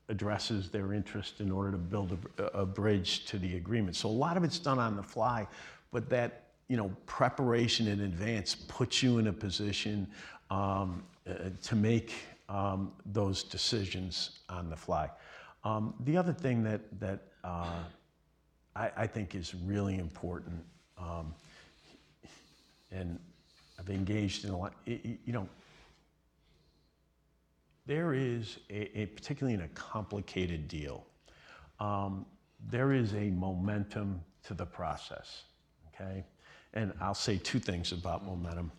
addresses 0.10 0.70
their 0.70 0.94
interest 0.94 1.42
in 1.42 1.52
order 1.52 1.72
to 1.72 1.78
build 1.78 2.18
a, 2.38 2.44
a, 2.60 2.66
bridge 2.66 3.26
to 3.26 3.38
the 3.38 3.56
agreement. 3.56 3.96
So 3.96 4.08
a 4.08 4.10
lot 4.10 4.38
of 4.38 4.44
it's 4.44 4.60
done 4.60 4.80
on 4.80 4.96
the 4.96 5.04
fly, 5.04 5.48
but 5.92 6.10
that 6.10 6.45
you 6.68 6.78
know 6.78 6.92
preparation 7.06 7.88
in 7.88 8.02
advance 8.02 8.56
puts 8.56 9.04
you 9.04 9.18
in 9.20 9.28
a 9.28 9.34
position 9.34 10.08
um, 10.50 11.04
uh, 11.30 11.50
to 11.62 11.76
make 11.76 12.14
um, 12.50 12.92
those 13.06 13.44
decisions 13.44 14.40
on 14.50 14.70
the 14.70 14.76
fly. 14.76 15.10
Um, 15.64 15.96
the 16.02 16.16
other 16.16 16.34
thing 16.34 16.64
that, 16.64 16.82
that 17.00 17.22
uh, 17.44 17.84
I, 18.76 18.92
I, 18.96 19.08
think 19.08 19.34
is 19.34 19.56
really 19.56 19.98
important, 19.98 20.64
um, 20.98 21.34
and 22.92 23.20
I've 23.80 23.90
engaged 23.90 24.46
in 24.46 24.52
a 24.52 24.58
lot, 24.58 24.76
you 24.86 25.18
know, 25.34 25.50
there 27.88 28.14
is, 28.14 28.60
a, 28.70 29.00
a 29.00 29.06
particularly 29.08 29.56
in 29.56 29.62
a 29.62 29.68
complicated 29.70 30.68
deal, 30.68 31.06
um, 31.80 32.26
there 32.70 32.94
is 32.94 33.14
a 33.14 33.32
momentum 33.32 34.22
to 34.44 34.54
the 34.54 34.66
process, 34.66 35.44
okay? 35.88 36.24
And 36.76 36.94
I'll 37.00 37.14
say 37.14 37.38
two 37.38 37.60
things 37.60 37.92
about 37.92 38.26
momentum. 38.26 38.72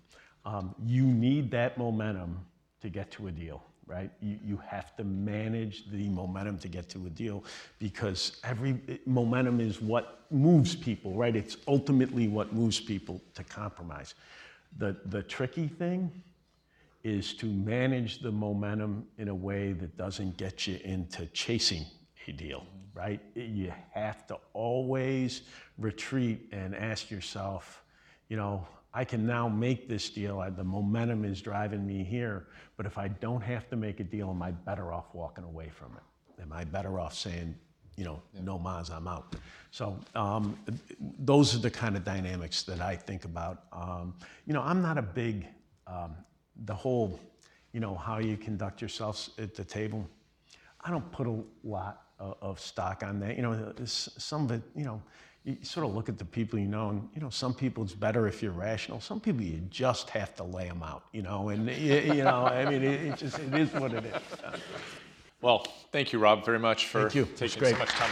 Um, 0.45 0.75
you 0.85 1.05
need 1.05 1.51
that 1.53 1.77
momentum 1.79 2.45
to 2.83 2.89
get 2.89 3.11
to 3.13 3.27
a 3.29 3.33
deal, 3.33 3.65
right? 3.87 4.11
You, 4.21 4.39
you 4.45 4.61
have 4.69 4.95
to 4.97 5.05
manage 5.05 5.91
the 5.91 6.09
momentum 6.09 6.59
to 6.59 6.69
get 6.69 6.89
to 6.91 7.07
a 7.07 7.11
deal 7.11 7.43
because 7.79 8.39
every 8.45 8.79
momentum 9.07 9.61
is 9.61 9.81
what 9.81 10.27
moves 10.31 10.77
people, 10.77 11.15
right? 11.15 11.35
It's 11.35 11.57
ultimately 11.67 12.29
what 12.29 12.53
moves 12.53 12.79
people 12.79 13.21
to 13.35 13.43
compromise. 13.43 14.15
The, 14.79 14.97
the 15.07 15.23
tricky 15.23 15.69
thing 15.69 16.13
is 17.03 17.35
to 17.35 17.47
manage 17.47 18.19
the 18.19 18.33
momentum 18.33 19.07
in 19.17 19.29
a 19.29 19.35
way 19.35 19.73
that 19.73 19.97
doesn't 19.97 20.37
get 20.37 20.67
you 20.67 20.79
into 20.85 21.27
chasing 21.27 21.85
a 22.29 22.33
deal, 22.33 22.67
right? 22.95 23.21
You 23.35 23.73
have 23.95 24.27
to 24.27 24.39
always 24.53 25.43
retreat 25.79 26.49
and 26.53 26.75
ask 26.75 27.11
yourself, 27.11 27.83
you 28.29 28.37
know, 28.37 28.67
I 28.93 29.05
can 29.05 29.27
now 29.27 29.49
make 29.49 29.89
this 29.89 30.09
deal. 30.09 30.41
I, 30.41 30.51
the 30.51 30.65
momentum 30.65 31.25
is 31.25 31.43
driving 31.43 31.87
me 31.87 32.03
here. 32.03 32.47
But 32.77 32.87
if 32.87 32.97
I 32.97 33.09
don't 33.09 33.43
have 33.43 33.69
to 33.71 33.77
make 33.77 34.01
a 34.01 34.05
deal, 34.05 34.31
am 34.31 34.43
I 34.43 34.53
better 34.53 34.93
off 34.93 35.15
walking 35.15 35.45
away 35.45 35.69
from 35.69 35.93
it? 35.97 36.43
Am 36.43 36.53
I 36.53 36.65
better 36.65 36.99
off 36.99 37.15
saying, 37.15 37.55
you 37.97 38.05
know, 38.05 38.23
no 38.43 38.59
mas, 38.59 38.91
I'm 38.91 39.07
out. 39.07 39.37
So 39.71 39.99
um, 40.15 40.59
those 41.19 41.55
are 41.55 41.59
the 41.59 41.71
kind 41.71 41.97
of 41.97 42.05
dynamics 42.05 42.62
that 42.65 42.81
I 42.81 42.97
think 42.97 43.25
about. 43.25 43.65
Um, 43.73 44.15
you 44.47 44.55
know, 44.55 44.62
I'm 44.62 44.81
not 44.81 44.97
a 44.99 45.03
big, 45.03 45.47
um, 45.87 46.15
the 46.65 46.75
whole, 46.75 47.21
you 47.73 47.81
know, 47.81 47.95
how 47.95 48.19
you 48.19 48.37
conduct 48.37 48.81
yourselves 48.81 49.31
at 49.39 49.55
the 49.55 49.65
table. 49.65 50.09
I 50.81 50.91
don't 50.91 51.11
put 51.12 51.27
a 51.27 51.39
lot 51.65 52.03
of, 52.19 52.37
of 52.41 52.61
stock 52.61 53.03
on 53.03 53.21
that. 53.21 53.37
You 53.37 53.43
know, 53.43 53.73
some 53.85 54.45
of 54.45 54.53
it, 54.53 54.62
you 54.75 54.85
know, 54.85 55.03
you 55.47 55.57
sort 55.63 55.87
of 55.87 55.95
look 55.95 56.09
at 56.09 56.19
the 56.19 56.25
people 56.25 56.59
you 56.59 56.67
know, 56.67 56.91
and 56.91 57.09
you 57.15 57.21
know, 57.21 57.31
some 57.31 57.55
people 57.55 57.85
it's 57.85 57.95
better 57.95 58.27
if 58.27 58.43
you're 58.43 58.51
rational. 58.51 59.01
Some 59.01 59.21
people 59.21 59.43
you 59.43 59.61
just 59.71 60.11
have 60.11 60.35
to 60.37 60.43
lay 60.43 60.69
them 60.69 60.83
out, 60.83 61.05
you 61.13 61.23
know, 61.23 61.51
and 61.51 61.71
you, 61.71 62.25
know, 62.25 62.45
I 62.45 62.69
mean, 62.69 62.83
it, 62.83 63.01
it, 63.03 63.17
just 63.17 63.39
it 63.39 63.55
is 63.55 63.73
what 63.73 63.95
it 63.95 64.05
is. 64.05 64.61
Well, 65.41 65.65
thank 65.93 66.13
you, 66.13 66.19
Rob, 66.19 66.45
very 66.45 66.59
much 66.59 66.89
for 66.89 67.09
taking 67.09 67.37
so 67.49 67.79
much 67.79 67.91
time. 67.91 68.11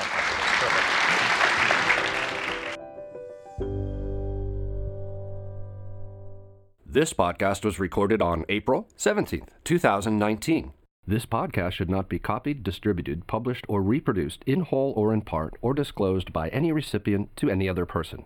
This 6.86 7.12
podcast 7.12 7.64
was 7.64 7.80
recorded 7.80 8.22
on 8.22 8.44
April 8.48 8.86
17th, 8.96 9.48
2019. 9.64 10.72
This 11.06 11.26
podcast 11.26 11.72
should 11.72 11.90
not 11.90 12.08
be 12.08 12.18
copied, 12.18 12.62
distributed, 12.62 13.26
published, 13.26 13.66
or 13.68 13.82
reproduced 13.82 14.42
in 14.46 14.60
whole 14.60 14.94
or 14.96 15.12
in 15.12 15.20
part, 15.20 15.52
or 15.60 15.74
disclosed 15.74 16.32
by 16.32 16.48
any 16.48 16.72
recipient 16.72 17.36
to 17.36 17.50
any 17.50 17.68
other 17.68 17.84
person. 17.84 18.24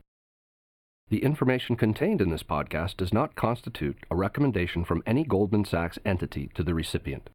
The 1.08 1.24
information 1.24 1.74
contained 1.74 2.20
in 2.20 2.30
this 2.30 2.44
podcast 2.44 2.98
does 2.98 3.12
not 3.12 3.34
constitute 3.34 3.96
a 4.10 4.16
recommendation 4.16 4.84
from 4.84 5.02
any 5.06 5.24
Goldman 5.24 5.64
Sachs 5.64 5.98
entity 6.04 6.50
to 6.54 6.62
the 6.62 6.74
recipient. 6.74 7.30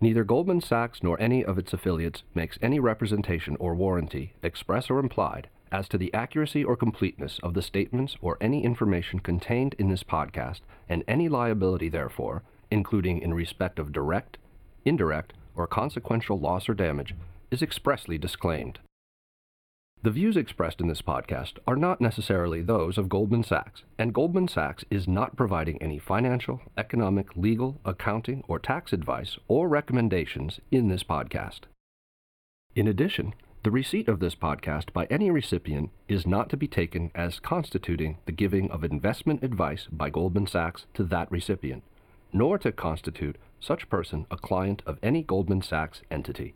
Neither 0.00 0.24
Goldman 0.24 0.62
Sachs 0.62 1.02
nor 1.02 1.20
any 1.20 1.44
of 1.44 1.58
its 1.58 1.74
affiliates 1.74 2.22
makes 2.34 2.58
any 2.62 2.80
representation 2.80 3.56
or 3.60 3.74
warranty, 3.74 4.32
express 4.42 4.88
or 4.88 4.98
implied, 4.98 5.48
as 5.70 5.88
to 5.88 5.98
the 5.98 6.12
accuracy 6.14 6.64
or 6.64 6.76
completeness 6.76 7.38
of 7.42 7.52
the 7.52 7.62
statements 7.62 8.16
or 8.22 8.38
any 8.40 8.64
information 8.64 9.18
contained 9.18 9.74
in 9.78 9.90
this 9.90 10.04
podcast, 10.04 10.60
and 10.88 11.04
any 11.06 11.28
liability 11.28 11.90
therefore, 11.90 12.42
including 12.70 13.20
in 13.20 13.34
respect 13.34 13.78
of 13.78 13.92
direct, 13.92 14.38
indirect, 14.84 15.32
or 15.56 15.66
consequential 15.66 16.38
loss 16.38 16.68
or 16.68 16.74
damage 16.74 17.14
is 17.50 17.62
expressly 17.62 18.18
disclaimed. 18.18 18.78
The 20.02 20.10
views 20.10 20.36
expressed 20.36 20.80
in 20.82 20.88
this 20.88 21.00
podcast 21.00 21.54
are 21.66 21.76
not 21.76 22.00
necessarily 22.00 22.60
those 22.60 22.98
of 22.98 23.08
Goldman 23.08 23.42
Sachs, 23.42 23.84
and 23.98 24.12
Goldman 24.12 24.48
Sachs 24.48 24.84
is 24.90 25.08
not 25.08 25.34
providing 25.34 25.80
any 25.80 25.98
financial, 25.98 26.60
economic, 26.76 27.34
legal, 27.36 27.80
accounting, 27.86 28.44
or 28.46 28.58
tax 28.58 28.92
advice 28.92 29.38
or 29.48 29.66
recommendations 29.66 30.60
in 30.70 30.88
this 30.88 31.02
podcast. 31.02 31.60
In 32.74 32.86
addition, 32.86 33.32
The 33.64 33.70
receipt 33.70 34.08
of 34.08 34.20
this 34.20 34.34
podcast 34.34 34.92
by 34.92 35.06
any 35.06 35.30
recipient 35.30 35.88
is 36.06 36.26
not 36.26 36.50
to 36.50 36.56
be 36.58 36.68
taken 36.68 37.10
as 37.14 37.40
constituting 37.40 38.18
the 38.26 38.32
giving 38.32 38.70
of 38.70 38.84
investment 38.84 39.42
advice 39.42 39.88
by 39.90 40.10
Goldman 40.10 40.46
Sachs 40.46 40.84
to 40.92 41.04
that 41.04 41.32
recipient, 41.32 41.82
nor 42.30 42.58
to 42.58 42.72
constitute 42.72 43.38
such 43.60 43.88
person 43.88 44.26
a 44.30 44.36
client 44.36 44.82
of 44.86 44.98
any 45.02 45.22
Goldman 45.22 45.62
Sachs 45.62 46.02
entity. 46.10 46.54